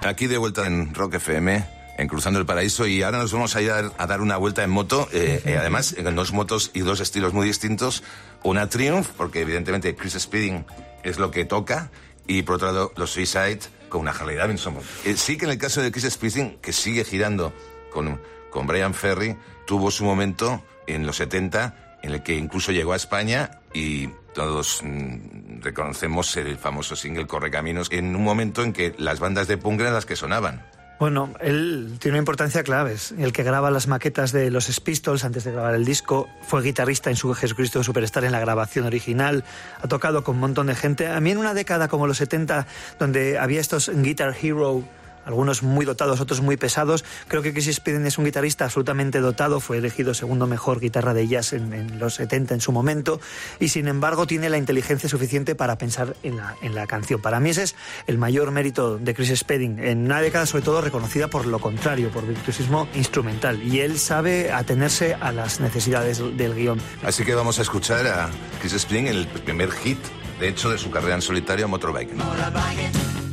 Aquí 0.03 0.27
de 0.27 0.37
vuelta 0.37 0.67
en 0.67 0.93
Rock 0.93 1.15
FM, 1.15 1.65
en 1.97 2.09
Cruzando 2.09 2.41
el 2.41 2.47
Paraíso, 2.47 2.89
y 2.89 3.05
ahora 3.05 3.19
nos 3.19 3.33
vamos 3.33 3.55
a 3.55 3.63
ir 3.63 3.71
a, 3.71 3.93
a 3.99 4.07
dar 4.09 4.21
una 4.21 4.37
vuelta 4.37 4.65
en 4.65 4.71
moto, 4.71 5.09
eh, 5.13 5.41
eh, 5.45 5.57
además 5.59 5.95
en 5.97 6.13
dos 6.17 6.33
motos 6.33 6.73
y 6.75 6.81
dos 6.81 6.99
estilos 6.99 7.33
muy 7.33 7.47
distintos. 7.47 8.03
Una 8.43 8.69
Triumph, 8.69 9.09
porque 9.17 9.43
evidentemente 9.43 9.95
Chris 9.95 10.15
Speeding 10.15 10.67
es 11.05 11.19
lo 11.19 11.31
que 11.31 11.45
toca, 11.45 11.93
y 12.27 12.43
por 12.43 12.57
otro 12.57 12.67
lado 12.73 12.93
los 12.97 13.13
Suicide 13.13 13.61
con 13.89 14.01
una 14.01 14.11
Harley 14.11 14.35
Davidson. 14.35 14.77
Eh, 15.05 15.15
sí 15.17 15.39
que 15.39 15.45
en 15.45 15.53
el 15.53 15.59
caso 15.59 15.83
de 15.83 15.93
Chris 15.93 16.11
Speeding, 16.11 16.59
que 16.59 16.73
sigue 16.73 17.05
girando 17.05 17.53
con, 17.93 18.21
con 18.51 18.67
Brian 18.67 18.93
Ferry, 18.93 19.37
tuvo 19.67 19.93
su 19.93 20.05
momento 20.05 20.65
en 20.87 21.07
los 21.07 21.17
70 21.17 21.75
en 22.03 22.13
el 22.13 22.23
que 22.23 22.37
incluso 22.37 22.73
llegó 22.73 22.93
a 22.93 22.97
España 22.97 23.61
y 23.73 24.09
todos 24.35 24.81
mm, 24.83 25.61
reconocemos 25.63 26.37
el 26.37 26.57
famoso 26.57 26.97
single 26.97 27.27
Correcaminos 27.27 27.89
en 27.91 28.15
un 28.15 28.23
momento 28.23 28.63
en 28.63 28.73
que 28.73 28.95
las 28.99 29.19
bandas 29.19 29.49
de 29.49 29.57
punk 29.57 29.81
eran 29.81 29.95
las 29.95 30.07
que 30.07 30.17
sonaban. 30.17 30.63
Bueno, 30.99 31.35
él 31.41 31.97
tiene 31.99 32.15
una 32.15 32.21
importancia 32.21 32.63
clave. 32.63 32.95
Es 32.95 33.13
El 33.13 33.35
que 33.35 33.43
graba 33.43 33.71
las 33.71 33.87
maquetas 33.87 34.33
de 34.33 34.51
los 34.51 34.81
Pistols 34.81 35.25
antes 35.25 35.45
de 35.45 35.53
grabar 35.53 35.75
el 35.75 35.85
disco, 35.85 36.27
fue 36.41 36.63
guitarrista 36.63 37.11
en 37.11 37.17
su 37.17 37.35
Jesucristo 37.35 37.85
Superstar 37.85 38.25
en 38.25 38.33
la 38.33 38.41
grabación 38.41 38.87
original, 38.87 39.45
ha 39.83 39.89
tocado 39.89 40.25
con 40.25 40.37
un 40.37 40.41
montón 40.41 40.69
de 40.69 40.75
gente. 40.75 41.09
A 41.09 41.21
mí 41.21 41.33
en 41.33 41.39
una 41.39 41.53
década 41.53 41.89
como 41.89 42.07
los 42.07 42.17
70, 42.17 42.67
donde 42.99 43.39
había 43.39 43.61
estos 43.61 43.91
Guitar 43.95 44.35
Hero, 44.41 44.85
algunos 45.27 45.63
muy 45.63 45.85
dotados, 45.85 46.21
otros 46.21 46.41
muy 46.41 46.57
pesados, 46.57 47.05
creo 47.29 47.43
que 47.43 47.53
Chris 47.53 47.71
Speeding 47.75 48.07
es 48.07 48.17
un 48.17 48.25
guitarrista 48.25 48.65
absolutamente 48.65 49.21
dotado, 49.21 49.61
fue 49.61 49.79
elegido 49.79 50.15
segundo 50.15 50.47
mejor 50.47 50.81
guitarra 50.81 51.13
de 51.13 51.29
jazz 51.29 51.53
en, 51.53 51.73
en 51.75 51.99
los 51.99 52.15
70 52.15 52.55
en 52.55 52.61
su 52.61 52.73
momento, 52.73 53.21
y 53.61 53.69
sin 53.69 53.89
embargo 53.89 54.27
tiene 54.27 54.49
la 54.49 54.57
inteligencia 54.57 55.09
suficiente 55.09 55.55
para 55.55 55.77
pensar 55.77 56.17
en 56.23 56.37
la, 56.37 56.57
en 56.63 56.75
la 56.75 56.87
canción. 56.87 57.21
Para 57.21 57.41
mí 57.41 57.51
ese 57.51 57.65
es 57.65 57.75
el 58.07 58.17
mayor 58.17 58.53
mérito 58.53 58.97
de 58.97 59.15
Chris 59.15 59.39
Spedding, 59.39 59.81
en 59.81 60.07
una 60.07 60.21
década 60.21 60.47
sobre 60.47 60.65
todo 60.65 60.81
reconocida 60.81 61.29
por 61.29 61.47
lo 61.47 61.59
contrario, 61.59 62.11
por 62.11 62.27
virtuosismo 62.27 62.89
instrumental, 62.95 63.63
y 63.63 63.81
él 63.81 63.99
sabe 63.99 64.53
atenerse 64.53 65.15
a 65.15 65.33
las 65.33 65.61
necesidades 65.61 66.23
del 66.37 66.55
guion. 66.55 66.81
Así 67.03 67.25
que 67.25 67.35
vamos 67.35 67.59
a 67.59 67.63
escuchar 67.63 68.07
a 68.07 68.31
Chris 68.61 68.87
en 68.91 69.09
el 69.09 69.27
primer 69.27 69.73
hit, 69.73 69.99
de 70.39 70.49
hecho, 70.49 70.71
de 70.71 70.79
su 70.79 70.91
carrera 70.91 71.17
en 71.17 71.23
solitario, 71.23 71.67
Motorbike. 71.67 72.15
Motorbiking. 72.15 73.26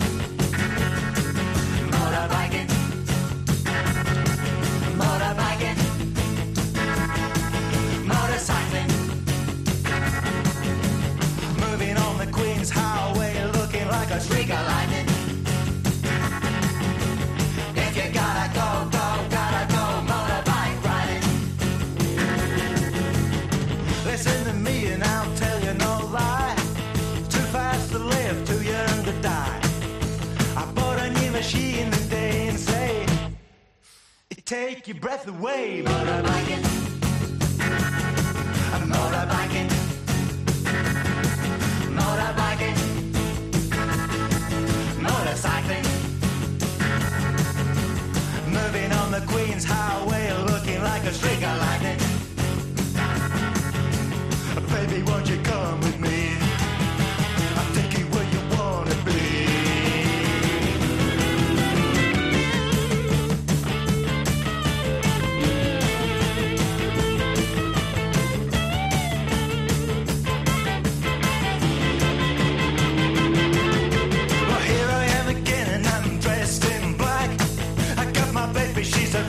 Take 34.83 34.87
your 34.87 34.97
breath 34.97 35.27
away. 35.27 35.81
Motorbiking. 35.83 36.63
Motorbiking. 38.91 39.69
Motorbiking. 41.97 43.02
Highway, 49.65 50.33
looking 50.45 50.81
like 50.83 51.03
a 51.03 51.13
streak 51.13 51.41
of 51.43 51.57
lightning. 51.59 52.02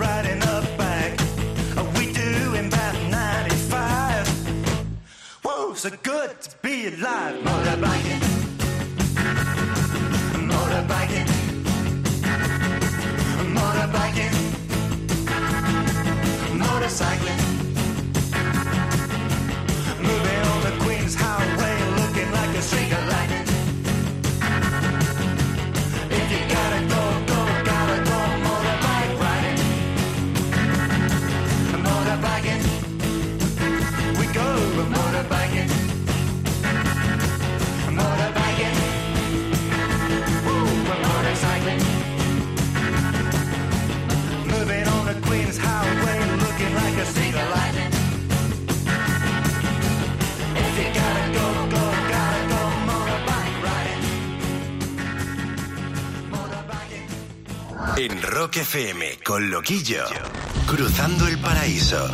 Uh, 0.04 0.24
so 5.74 5.90
good 6.02 6.40
to 6.40 6.56
be 6.62 6.86
alive. 6.86 7.34
Motorbiking. 7.44 8.22
Motorbiking. 10.48 11.28
Motorbiking. 13.56 14.34
Motorcycling. 16.58 17.43
Rock 58.54 58.62
FM 58.62 59.18
con 59.24 59.50
Loquillo. 59.50 60.04
Cruzando 60.66 61.26
el 61.26 61.38
paraíso. 61.38 62.08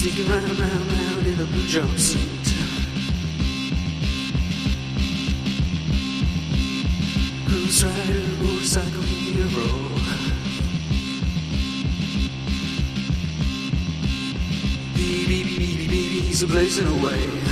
Sneaking 0.00 0.28
round, 0.30 0.58
round, 0.58 0.92
round 0.92 1.26
in 1.26 1.34
a 1.34 1.44
blue 1.44 1.66
jumpsuit. 1.68 2.46
Ghost 7.50 7.82
Rider, 7.82 8.20
motorcycle 8.42 9.02
hero. 9.02 9.66
Baby, 14.94 15.44
baby, 15.44 15.58
baby, 15.58 15.86
baby, 15.86 16.20
he's 16.20 16.42
a 16.42 16.46
blazing 16.46 16.86
away. 16.86 17.49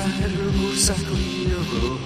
Ghost 0.00 0.22
Rider, 0.22 0.52
motorcycle 0.52 1.14
hero. 1.14 1.98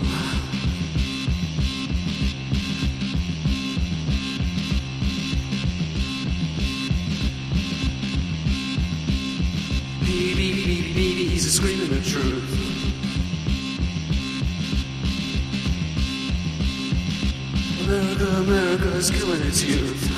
Baby, 10.00 10.34
baby, 10.34 10.64
baby, 10.64 10.92
baby, 10.92 11.28
he's 11.28 11.46
a 11.46 11.50
screaming 11.50 11.90
the 11.90 12.00
truth. 12.00 12.50
America, 17.84 18.26
America 18.26 18.88
is 18.96 19.10
killing 19.12 19.42
its 19.42 19.62
youth. 19.62 20.13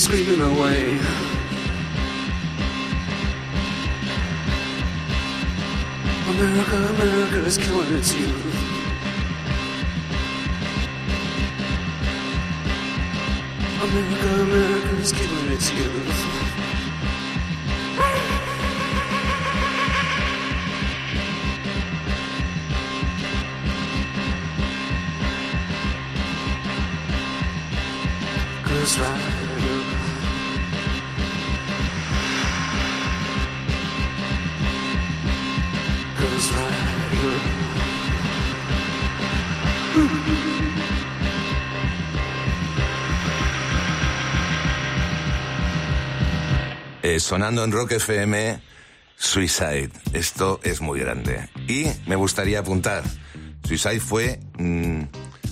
He's 0.00 0.04
screaming 0.04 0.40
away. 0.40 0.98
America, 6.28 6.76
America 6.94 7.44
is 7.44 7.58
killing 7.58 7.94
its 7.94 8.14
youth. 8.14 8.56
America, 13.82 14.42
America 14.42 14.96
is 14.96 15.12
killing 15.12 15.52
its 15.52 15.72
youth. 15.72 16.40
Ghost 28.64 29.29
Eh, 47.10 47.18
sonando 47.18 47.64
en 47.64 47.72
Rock 47.72 47.90
FM, 47.90 48.60
Suicide. 49.16 49.90
Esto 50.12 50.60
es 50.62 50.80
muy 50.80 51.00
grande. 51.00 51.48
Y 51.66 51.86
me 52.06 52.14
gustaría 52.14 52.60
apuntar, 52.60 53.02
Suicide 53.64 53.98
fue 53.98 54.38
mm, 54.56 55.02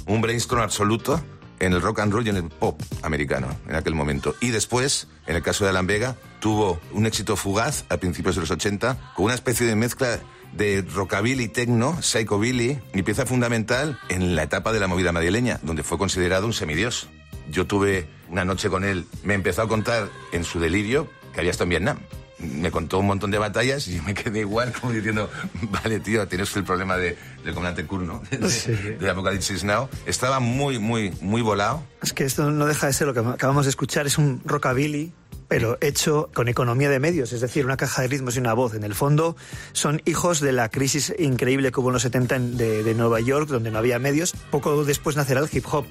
un 0.06 0.20
brainstorm 0.20 0.62
absoluto 0.62 1.20
en 1.58 1.72
el 1.72 1.82
rock 1.82 1.98
and 1.98 2.12
roll 2.12 2.24
y 2.24 2.30
en 2.30 2.36
el 2.36 2.44
pop 2.44 2.80
americano 3.02 3.48
en 3.68 3.74
aquel 3.74 3.96
momento. 3.96 4.36
Y 4.40 4.50
después, 4.50 5.08
en 5.26 5.34
el 5.34 5.42
caso 5.42 5.64
de 5.64 5.70
Alan 5.70 5.88
Vega, 5.88 6.14
tuvo 6.38 6.80
un 6.92 7.06
éxito 7.06 7.34
fugaz 7.34 7.86
a 7.88 7.96
principios 7.96 8.36
de 8.36 8.42
los 8.42 8.52
80 8.52 9.14
con 9.16 9.24
una 9.24 9.34
especie 9.34 9.66
de 9.66 9.74
mezcla 9.74 10.20
de 10.52 10.82
rockabilly 10.82 11.48
techno, 11.48 12.00
psychobilly 12.00 12.78
y 12.94 13.02
pieza 13.02 13.26
fundamental 13.26 13.98
en 14.08 14.36
la 14.36 14.44
etapa 14.44 14.72
de 14.72 14.78
la 14.78 14.86
movida 14.86 15.10
madrileña, 15.10 15.58
donde 15.64 15.82
fue 15.82 15.98
considerado 15.98 16.46
un 16.46 16.52
semidios. 16.52 17.08
Yo 17.50 17.66
tuve 17.66 18.06
una 18.28 18.44
noche 18.44 18.70
con 18.70 18.84
él, 18.84 19.06
me 19.24 19.34
empezó 19.34 19.62
a 19.62 19.68
contar 19.68 20.08
en 20.30 20.44
su 20.44 20.60
delirio 20.60 21.08
que 21.32 21.40
había 21.40 21.50
estado 21.50 21.64
en 21.64 21.70
Vietnam. 21.70 21.98
Me 22.38 22.70
contó 22.70 23.00
un 23.00 23.06
montón 23.06 23.32
de 23.32 23.38
batallas 23.38 23.88
y 23.88 23.96
yo 23.96 24.02
me 24.04 24.14
quedé 24.14 24.40
igual, 24.40 24.72
como 24.72 24.92
diciendo, 24.92 25.28
vale, 25.82 25.98
tío, 25.98 26.28
tienes 26.28 26.54
el 26.56 26.62
problema 26.62 26.96
de, 26.96 27.16
del 27.44 27.52
comandante 27.52 27.84
Kur, 27.84 28.02
¿no? 28.02 28.22
De, 28.30 28.48
Sí. 28.48 28.72
de 28.72 29.10
Apocalipsis 29.10 29.64
Now. 29.64 29.88
Estaba 30.06 30.38
muy, 30.38 30.78
muy, 30.78 31.12
muy 31.20 31.42
volado. 31.42 31.82
Es 32.02 32.12
que 32.12 32.24
esto 32.24 32.48
no 32.50 32.66
deja 32.66 32.86
de 32.86 32.92
ser 32.92 33.08
lo 33.08 33.14
que 33.14 33.20
acabamos 33.20 33.64
de 33.66 33.70
escuchar, 33.70 34.06
es 34.06 34.18
un 34.18 34.40
rockabilly, 34.44 35.12
pero 35.48 35.78
hecho 35.80 36.30
con 36.32 36.46
economía 36.46 36.88
de 36.90 37.00
medios, 37.00 37.32
es 37.32 37.40
decir, 37.40 37.64
una 37.64 37.76
caja 37.76 38.02
de 38.02 38.08
ritmos 38.08 38.36
y 38.36 38.38
una 38.38 38.52
voz. 38.52 38.74
En 38.74 38.84
el 38.84 38.94
fondo 38.94 39.34
son 39.72 40.00
hijos 40.04 40.38
de 40.40 40.52
la 40.52 40.68
crisis 40.68 41.12
increíble 41.18 41.72
que 41.72 41.80
hubo 41.80 41.88
en 41.88 41.94
los 41.94 42.02
70 42.02 42.36
en- 42.36 42.56
de, 42.56 42.84
de 42.84 42.94
Nueva 42.94 43.18
York, 43.20 43.48
donde 43.48 43.72
no 43.72 43.78
había 43.78 43.98
medios. 43.98 44.32
Poco 44.52 44.84
después 44.84 45.16
nacerá 45.16 45.40
el 45.40 45.48
hip 45.50 45.64
hop. 45.72 45.86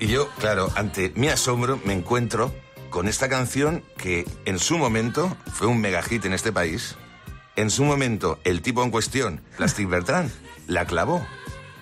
Y 0.00 0.06
yo, 0.06 0.28
claro, 0.38 0.70
ante 0.74 1.12
mi 1.16 1.28
asombro 1.28 1.78
me 1.84 1.92
encuentro 1.92 2.54
con 2.92 3.08
esta 3.08 3.28
canción 3.28 3.82
que 3.96 4.24
en 4.44 4.60
su 4.60 4.78
momento 4.78 5.36
fue 5.52 5.66
un 5.66 5.80
mega 5.80 6.02
hit 6.02 6.24
en 6.26 6.32
este 6.34 6.52
país. 6.52 6.94
En 7.56 7.70
su 7.70 7.82
momento, 7.84 8.38
el 8.44 8.62
tipo 8.62 8.84
en 8.84 8.90
cuestión, 8.92 9.40
Plastic 9.56 9.88
Bertrand, 9.88 10.30
la 10.68 10.84
clavó. 10.86 11.26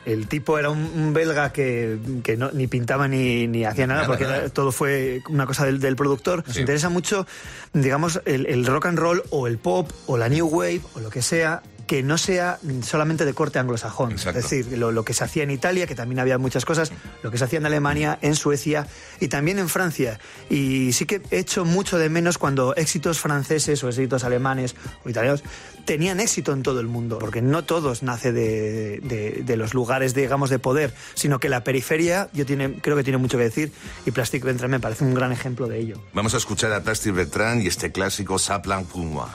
El 0.06 0.28
tipo 0.28 0.58
era 0.58 0.70
un, 0.70 0.78
un 0.78 1.12
belga 1.12 1.52
que, 1.52 1.98
que 2.24 2.36
no- 2.36 2.50
ni 2.52 2.66
pintaba 2.66 3.06
ni, 3.06 3.46
ni 3.46 3.64
hacía 3.66 3.86
nada, 3.86 4.00
Nada, 4.02 4.08
porque 4.08 4.24
nada. 4.24 4.36
era- 4.38 4.48
todo 4.48 4.72
fue 4.72 5.20
una 5.28 5.44
cosa 5.46 5.66
del, 5.66 5.78
del 5.78 5.94
productor. 5.94 6.42
Nos 6.46 6.54
Sí. 6.54 6.60
interesa 6.60 6.88
mucho, 6.88 7.26
digamos, 7.74 8.20
el, 8.24 8.46
el 8.46 8.64
rock 8.66 8.86
and 8.86 8.98
roll 8.98 9.22
o 9.30 9.46
el 9.46 9.58
pop 9.58 9.90
o 10.06 10.16
la 10.16 10.28
new 10.30 10.46
wave 10.48 10.80
o 10.94 11.00
lo 11.00 11.10
que 11.10 11.20
sea 11.22 11.62
que 11.90 12.04
no 12.04 12.18
sea 12.18 12.60
solamente 12.84 13.24
de 13.24 13.34
corte 13.34 13.58
anglosajón. 13.58 14.12
Exacto. 14.12 14.38
Es 14.38 14.44
decir, 14.48 14.78
lo, 14.78 14.92
lo 14.92 15.04
que 15.04 15.12
se 15.12 15.24
hacía 15.24 15.42
en 15.42 15.50
Italia, 15.50 15.88
que 15.88 15.96
también 15.96 16.20
había 16.20 16.38
muchas 16.38 16.64
cosas, 16.64 16.92
lo 17.24 17.32
que 17.32 17.36
se 17.38 17.42
hacía 17.42 17.58
en 17.58 17.66
Alemania, 17.66 18.16
en 18.22 18.36
Suecia 18.36 18.86
y 19.18 19.26
también 19.26 19.58
en 19.58 19.68
Francia. 19.68 20.20
Y 20.48 20.92
sí 20.92 21.04
que 21.04 21.20
he 21.32 21.38
hecho 21.40 21.64
mucho 21.64 21.98
de 21.98 22.08
menos 22.08 22.38
cuando 22.38 22.76
éxitos 22.76 23.18
franceses 23.18 23.82
o 23.82 23.88
éxitos 23.88 24.22
alemanes 24.22 24.76
o 25.04 25.10
italianos 25.10 25.42
tenían 25.84 26.20
éxito 26.20 26.52
en 26.52 26.62
todo 26.62 26.78
el 26.78 26.86
mundo, 26.86 27.18
porque 27.18 27.42
no 27.42 27.64
todos 27.64 28.04
nace 28.04 28.30
de, 28.30 29.00
de- 29.00 29.42
de 29.44 29.56
los 29.56 29.74
lugares, 29.74 30.14
digamos, 30.14 30.48
de 30.48 30.60
poder, 30.60 30.94
sino 31.14 31.40
que 31.40 31.48
la 31.48 31.64
periferia, 31.64 32.28
yo 32.32 32.46
tiene, 32.46 32.74
creo 32.80 32.96
que 32.96 33.02
tiene 33.02 33.16
mucho 33.18 33.36
que 33.36 33.42
decir, 33.42 33.72
y 34.06 34.12
Plastic 34.12 34.44
Bertrand 34.44 34.70
me 34.70 34.78
parece 34.78 35.02
un 35.02 35.12
gran 35.12 35.32
ejemplo 35.32 35.66
de 35.66 35.80
ello. 35.80 36.00
Vamos 36.12 36.34
a 36.34 36.36
escuchar 36.36 36.72
a 36.72 36.84
Plastic 36.84 37.12
Bertrand 37.14 37.64
y 37.64 37.66
este 37.66 37.90
clásico 37.90 38.38
Saplan 38.38 38.84
Puma. 38.84 39.34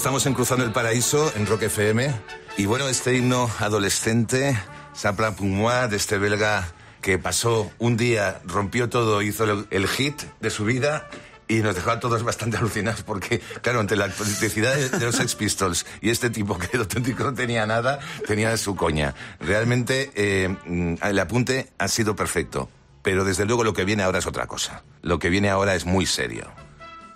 estamos 0.00 0.24
en 0.24 0.32
Cruzando 0.32 0.64
el 0.64 0.72
Paraíso, 0.72 1.30
en 1.36 1.44
Rock 1.44 1.64
FM. 1.64 2.10
Y 2.56 2.64
bueno, 2.64 2.88
este 2.88 3.14
himno 3.14 3.50
adolescente, 3.58 4.58
Sapla 4.94 5.36
Pumois, 5.36 5.90
de 5.90 5.98
este 5.98 6.16
belga 6.16 6.72
que 7.02 7.18
pasó 7.18 7.70
un 7.78 7.98
día, 7.98 8.40
rompió 8.46 8.88
todo, 8.88 9.20
hizo 9.20 9.44
el, 9.44 9.88
hit 9.88 10.22
de 10.40 10.48
su 10.48 10.64
vida 10.64 11.10
y 11.48 11.56
nos 11.56 11.74
dejó 11.74 11.90
a 11.90 12.00
todos 12.00 12.22
bastante 12.22 12.56
alucinados 12.56 13.02
porque, 13.02 13.42
claro, 13.60 13.82
entre 13.82 13.98
la 13.98 14.06
autenticidad 14.06 14.74
de, 14.74 15.04
los 15.04 15.16
Sex 15.16 15.34
Pistols 15.34 15.84
y 16.00 16.08
este 16.08 16.30
tipo 16.30 16.58
que 16.58 16.68
de 16.68 16.78
auténtico 16.78 17.22
no 17.22 17.34
tenía 17.34 17.66
nada, 17.66 17.98
tenía 18.26 18.56
su 18.56 18.76
coña. 18.76 19.14
Realmente 19.38 20.12
eh, 20.14 20.96
el 21.02 21.18
apunte 21.18 21.72
ha 21.76 21.88
sido 21.88 22.16
perfecto, 22.16 22.70
pero 23.02 23.26
desde 23.26 23.44
luego 23.44 23.64
lo 23.64 23.74
que 23.74 23.84
viene 23.84 24.02
ahora 24.02 24.20
es 24.20 24.26
otra 24.26 24.46
cosa. 24.46 24.82
Lo 25.02 25.18
que 25.18 25.28
viene 25.28 25.50
ahora 25.50 25.74
es 25.74 25.84
muy 25.84 26.06
serio. 26.06 26.50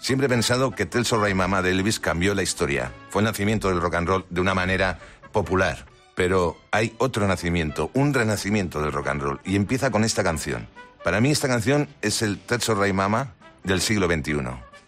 Siempre 0.05 0.27
he 0.27 0.29
pensado 0.29 0.73
que 0.73 0.85
Tell 0.85 1.07
So 1.07 1.19
Right 1.19 1.35
Mama 1.35 1.63
de 1.63 1.71
Elvis 1.71 1.99
cambió 1.99 2.35
la 2.35 2.43
historia. 2.43 2.93
Fue 3.09 3.23
el 3.23 3.25
nacimiento 3.25 3.71
del 3.71 3.81
rock 3.81 3.95
and 3.95 4.07
roll 4.07 4.27
de 4.29 4.43
una 4.43 4.53
manera 4.53 4.99
popular. 5.33 5.87
Pero 6.15 6.59
hay 6.73 6.95
otro 6.99 7.27
nacimiento, 7.27 7.91
un 7.95 8.13
renacimiento 8.13 8.83
del 8.83 8.93
rock 8.93 9.09
and 9.09 9.23
roll. 9.23 9.41
Y 9.47 9.57
empieza 9.57 9.91
con 9.91 10.05
esta 10.05 10.23
canción. 10.23 10.69
Para 11.03 11.23
mí 11.23 11.31
esta 11.31 11.49
canción 11.49 11.89
es 12.03 12.21
el 12.21 12.39
Tell 12.39 12.61
So 12.61 12.75
Right 12.75 12.93
Mama 12.93 13.33
del 13.63 13.81
siglo 13.81 14.07
XXI. 14.07 14.43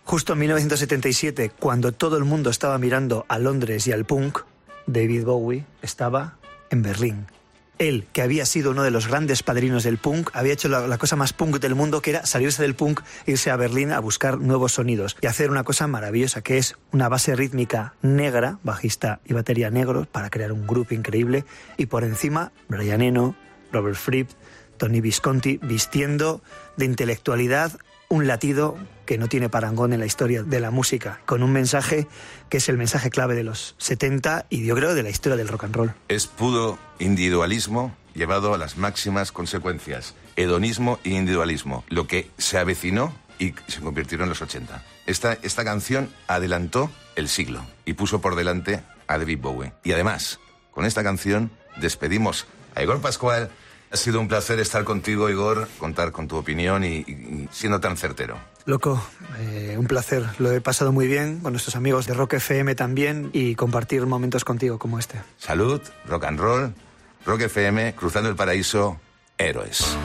Justo 0.04 0.34
en 0.34 0.40
1977, 0.40 1.50
cuando 1.58 1.92
todo 1.92 2.18
el 2.18 2.24
mundo 2.24 2.50
estaba 2.50 2.76
mirando 2.76 3.24
a 3.30 3.38
Londres 3.38 3.86
y 3.86 3.92
al 3.92 4.04
punk, 4.04 4.40
David 4.86 5.24
Bowie 5.24 5.64
estaba 5.80 6.36
en 6.68 6.82
Berlín. 6.82 7.26
Él, 7.78 8.06
que 8.12 8.22
había 8.22 8.46
sido 8.46 8.70
uno 8.70 8.82
de 8.82 8.90
los 8.90 9.08
grandes 9.08 9.42
padrinos 9.42 9.84
del 9.84 9.98
punk, 9.98 10.30
había 10.32 10.54
hecho 10.54 10.68
la, 10.68 10.98
cosa 10.98 11.16
más 11.16 11.32
punk 11.32 11.58
del 11.58 11.74
mundo, 11.74 12.00
que 12.00 12.10
era 12.10 12.24
salirse 12.24 12.62
del 12.62 12.74
punk, 12.74 13.00
irse 13.26 13.50
a 13.50 13.56
Berlín 13.56 13.92
a 13.92 14.00
buscar 14.00 14.38
nuevos 14.38 14.72
sonidos 14.72 15.16
y 15.20 15.26
hacer 15.26 15.50
una 15.50 15.64
cosa 15.64 15.86
maravillosa, 15.86 16.40
que 16.42 16.58
es 16.58 16.76
una 16.92 17.08
base 17.08 17.36
rítmica 17.36 17.94
negra, 18.02 18.58
bajista 18.62 19.20
y 19.24 19.34
batería 19.34 19.70
negros, 19.70 20.06
para 20.06 20.30
crear 20.30 20.52
un 20.52 20.66
grupo 20.66 20.94
increíble, 20.94 21.44
y 21.76 21.86
por 21.86 22.04
encima 22.04 22.52
Brian 22.68 23.02
Eno, 23.02 23.36
Robert 23.72 23.96
Fripp, 23.96 24.30
Tony 24.78 25.00
Visconti, 25.00 25.58
vistiendo 25.62 26.42
de 26.76 26.86
intelectualidad 26.86 27.72
un 28.08 28.26
latido 28.26 28.76
que 29.06 29.16
no 29.16 29.28
tiene 29.28 29.48
parangón 29.48 29.92
en 29.92 30.00
la 30.00 30.06
historia 30.06 30.42
de 30.42 30.60
la 30.60 30.70
música, 30.70 31.20
con 31.24 31.42
un 31.42 31.52
mensaje 31.52 32.06
que 32.50 32.58
es 32.58 32.68
el 32.68 32.76
mensaje 32.76 33.08
clave 33.08 33.34
de 33.34 33.44
los 33.44 33.74
70 33.78 34.46
y 34.50 34.66
yo 34.66 34.74
creo 34.74 34.94
de 34.94 35.02
la 35.02 35.10
historia 35.10 35.36
del 35.36 35.48
rock 35.48 35.64
and 35.64 35.76
roll. 35.76 35.94
Es 36.08 36.26
puro 36.26 36.78
individualismo 36.98 37.96
llevado 38.14 38.54
a 38.54 38.58
las 38.58 38.76
máximas 38.76 39.32
consecuencias. 39.32 40.14
Hedonismo 40.36 40.98
e 41.04 41.10
individualismo. 41.10 41.84
Lo 41.88 42.06
que 42.06 42.30
se 42.38 42.58
avecinó 42.58 43.14
y 43.38 43.54
se 43.68 43.80
convirtió 43.80 44.20
en 44.22 44.28
los 44.28 44.42
80. 44.42 44.82
Esta, 45.06 45.34
esta 45.42 45.64
canción 45.64 46.10
adelantó 46.26 46.90
el 47.14 47.28
siglo 47.28 47.64
y 47.84 47.92
puso 47.92 48.20
por 48.20 48.34
delante 48.34 48.82
a 49.06 49.18
David 49.18 49.38
Bowie. 49.40 49.72
Y 49.84 49.92
además, 49.92 50.40
con 50.72 50.84
esta 50.84 51.02
canción 51.02 51.50
despedimos 51.76 52.46
a 52.74 52.82
Igor 52.82 53.00
Pascual. 53.00 53.50
Ha 53.92 53.96
sido 53.96 54.20
un 54.20 54.28
placer 54.28 54.58
estar 54.58 54.84
contigo, 54.84 55.30
Igor, 55.30 55.68
contar 55.78 56.10
con 56.10 56.26
tu 56.26 56.36
opinión 56.36 56.84
y 56.84 57.48
siendo 57.52 57.80
tan 57.80 57.96
certero. 57.96 58.38
Loco, 58.66 59.00
eh, 59.38 59.76
un 59.78 59.86
placer. 59.86 60.24
Lo 60.38 60.50
he 60.50 60.60
pasado 60.60 60.90
muy 60.92 61.06
bien 61.06 61.38
con 61.38 61.52
nuestros 61.52 61.76
amigos 61.76 62.06
de 62.06 62.14
Rock 62.14 62.34
FM 62.34 62.74
también 62.74 63.30
y 63.32 63.54
compartir 63.54 64.04
momentos 64.06 64.44
contigo 64.44 64.78
como 64.78 64.98
este. 64.98 65.22
Salud, 65.38 65.80
rock 66.06 66.24
and 66.24 66.40
roll, 66.40 66.74
rock 67.24 67.42
FM, 67.42 67.94
cruzando 67.94 68.28
el 68.28 68.34
paraíso, 68.34 68.98
héroes. 69.38 69.96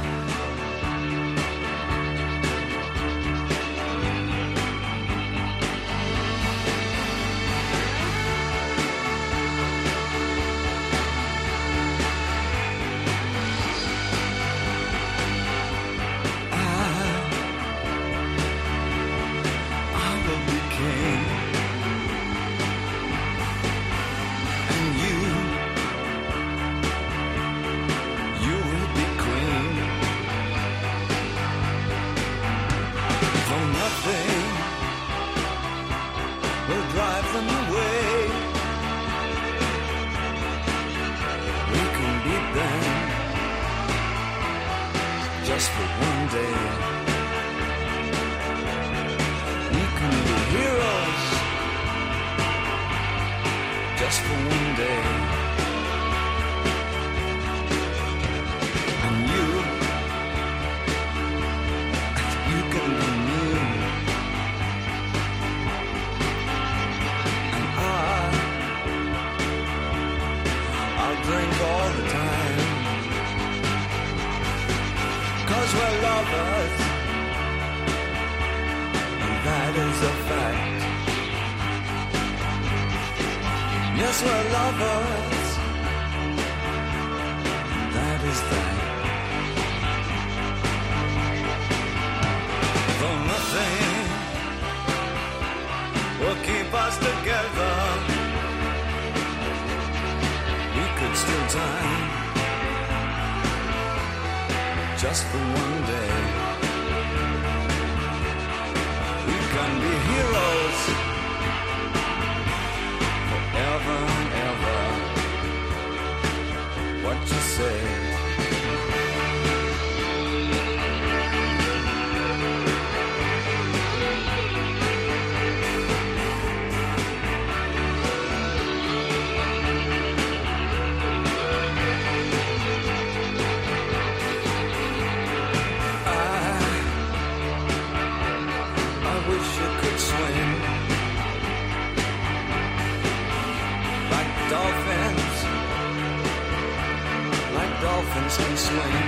Dolphins 148.42 148.70
can. 148.70 149.06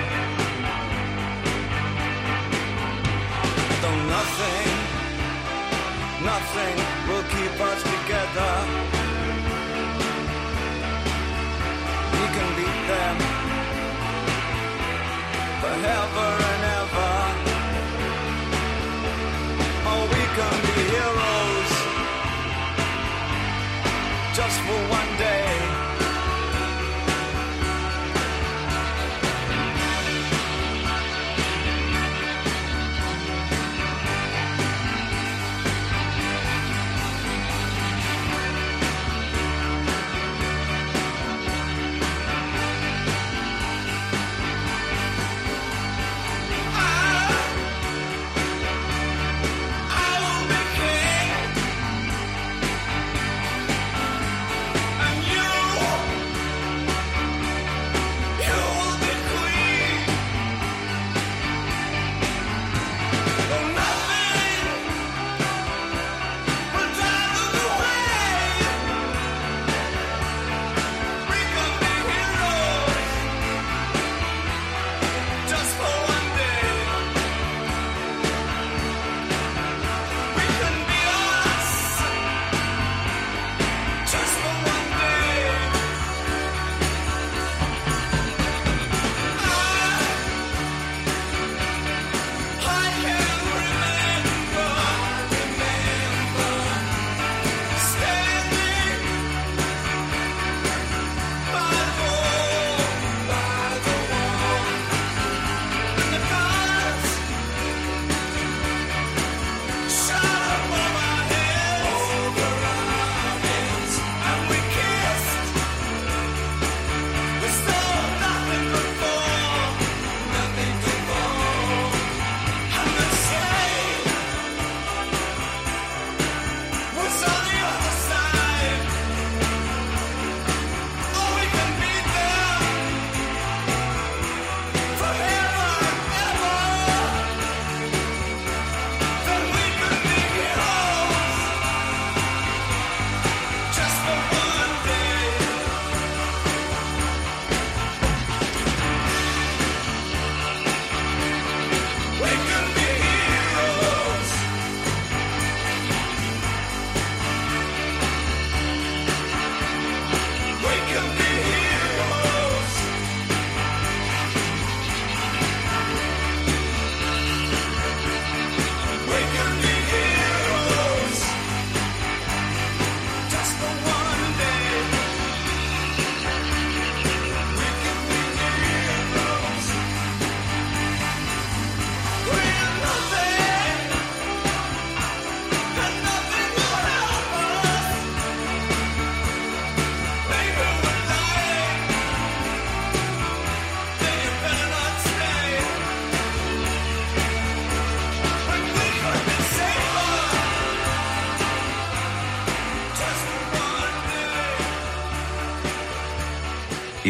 Though 3.82 4.02
nothing, 4.18 4.70
nothing 6.32 6.76
will 7.08 7.26
keep 7.36 7.56
us 7.70 7.82
together. 7.84 8.54
We 12.14 12.26
can 12.36 12.50
beat 12.58 12.82
them 12.92 13.18
forever 15.62 16.30
and 16.52 16.64
ever. 16.80 17.16
Oh, 19.86 20.04
we 20.14 20.24
can 20.38 20.58
be 20.68 20.82
heroes 20.94 21.72
just 24.36 24.58
for 24.66 24.80
one 24.98 25.18
day. 25.18 25.43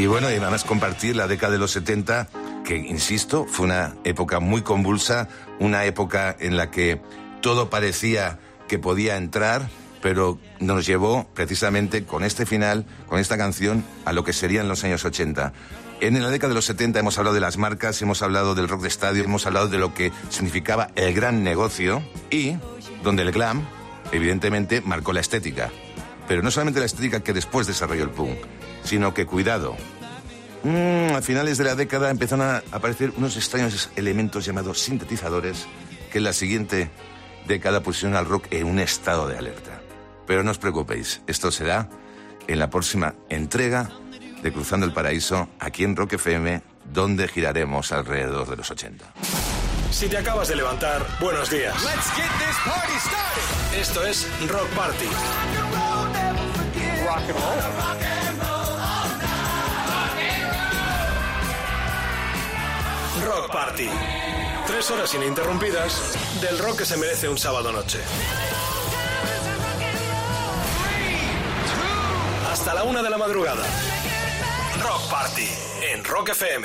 Y 0.04 0.06
bueno, 0.06 0.30
y 0.30 0.34
además 0.34 0.66
compartir 0.66 1.16
la 1.16 1.30
década 1.30 1.54
de 1.54 1.60
los 1.60 1.72
70, 1.72 2.28
que 2.66 2.76
insisto, 2.76 3.46
fue 3.46 3.68
una 3.68 3.96
época 4.04 4.42
muy 4.42 4.62
convulsa, 4.62 5.30
una 5.62 5.86
época 5.86 6.36
en 6.42 6.58
la 6.58 6.70
que 6.72 7.00
todo 7.40 7.70
parecía 7.70 8.38
que 8.68 8.78
podía 8.78 9.16
entrar, 9.16 9.70
pero 10.02 10.40
nos 10.60 10.86
llevó 10.86 11.26
precisamente 11.34 12.04
con 12.04 12.26
este 12.26 12.46
final, 12.46 12.86
con 13.08 13.18
esta 13.18 13.38
canción, 13.38 13.86
a 14.04 14.12
lo 14.12 14.26
que 14.26 14.34
serían 14.34 14.68
los 14.68 14.84
años 14.84 15.06
80. 15.06 15.54
En 16.02 16.22
la 16.22 16.30
década 16.30 16.50
de 16.50 16.56
los 16.56 16.66
70 16.66 17.00
hemos 17.00 17.18
hablado 17.18 17.36
de 17.36 17.40
las 17.40 17.56
marcas, 17.56 18.02
hemos 18.02 18.22
hablado 18.22 18.56
del 18.56 18.68
rock 18.68 18.82
de 18.82 18.90
estadio, 18.90 19.24
hemos 19.24 19.46
hablado 19.46 19.70
de 19.70 19.78
lo 19.78 19.94
que 19.94 20.12
significaba 20.28 20.90
el 20.96 21.14
gran 21.14 21.46
negocio 21.46 22.04
y 22.30 22.58
donde 23.06 23.24
el 23.24 23.32
glam, 23.32 23.66
evidentemente, 24.12 24.82
marcó 24.82 25.14
la 25.14 25.22
estética. 25.22 25.72
Pero 26.28 26.42
no 26.42 26.52
solamente 26.52 26.82
la 26.82 26.88
estética 26.88 27.22
que 27.22 27.32
después 27.32 27.68
desarrolló 27.68 28.04
el 28.04 28.10
punk, 28.10 28.38
sino 28.84 29.14
que, 29.14 29.26
cuidado, 29.26 29.76
mm, 30.64 31.16
a 31.16 31.22
finales 31.22 31.58
de 31.58 31.64
la 31.64 31.76
década 31.76 32.10
empezaron 32.10 32.48
a 32.48 32.64
aparecer 32.72 33.14
unos 33.18 33.38
extraños 33.38 33.90
elementos 33.96 34.46
llamados 34.46 34.80
sintetizadores 34.80 35.66
que 36.12 36.20
en 36.20 36.24
la 36.24 36.34
siguiente 36.34 36.90
década 37.48 37.82
pusieron 37.82 38.16
al 38.16 38.26
rock 38.26 38.48
en 38.52 38.68
un 38.68 38.80
estado 38.80 39.28
de 39.28 39.38
alerta. 39.38 39.82
Pero 40.26 40.44
no 40.44 40.52
os 40.52 40.58
preocupéis, 40.58 41.22
esto 41.28 41.52
será 41.52 41.90
en 42.48 42.60
la 42.60 42.70
próxima 42.70 43.16
entrega 43.30 43.90
de 44.42 44.52
Cruzando 44.52 44.86
el 44.86 44.94
Paraíso, 44.94 45.50
aquí 45.60 45.84
en 45.84 45.96
Rock 45.96 46.14
FM, 46.14 46.62
donde 46.92 47.28
giraremos 47.28 47.92
alrededor 47.92 48.50
de 48.50 48.58
los 48.58 48.70
80. 48.70 49.06
Si 49.92 50.08
te 50.08 50.18
acabas 50.18 50.48
de 50.48 50.56
levantar, 50.56 51.06
buenos 51.22 51.50
días. 51.50 51.76
Esto 53.80 54.06
es 54.06 54.28
Rock 54.50 54.68
Party. 54.70 55.06
Rock 57.06 57.30
and 57.30 57.38
roll. 57.38 58.23
Rock 63.26 63.52
Party. 63.52 63.90
Tres 64.68 64.92
horas 64.92 65.14
ininterrumpidas 65.14 66.18
del 66.42 66.60
rock 66.60 66.80
que 66.80 66.86
se 66.86 66.98
merece 66.98 67.30
un 67.30 67.38
sábado 67.38 67.72
noche. 67.72 68.00
Hasta 72.52 72.74
la 72.74 72.84
una 72.84 73.02
de 73.02 73.10
la 73.10 73.18
madrugada. 73.18 73.64
Rock 74.82 75.10
Party 75.10 75.48
en 75.94 76.04
Rock 76.04 76.30
FM. 76.30 76.62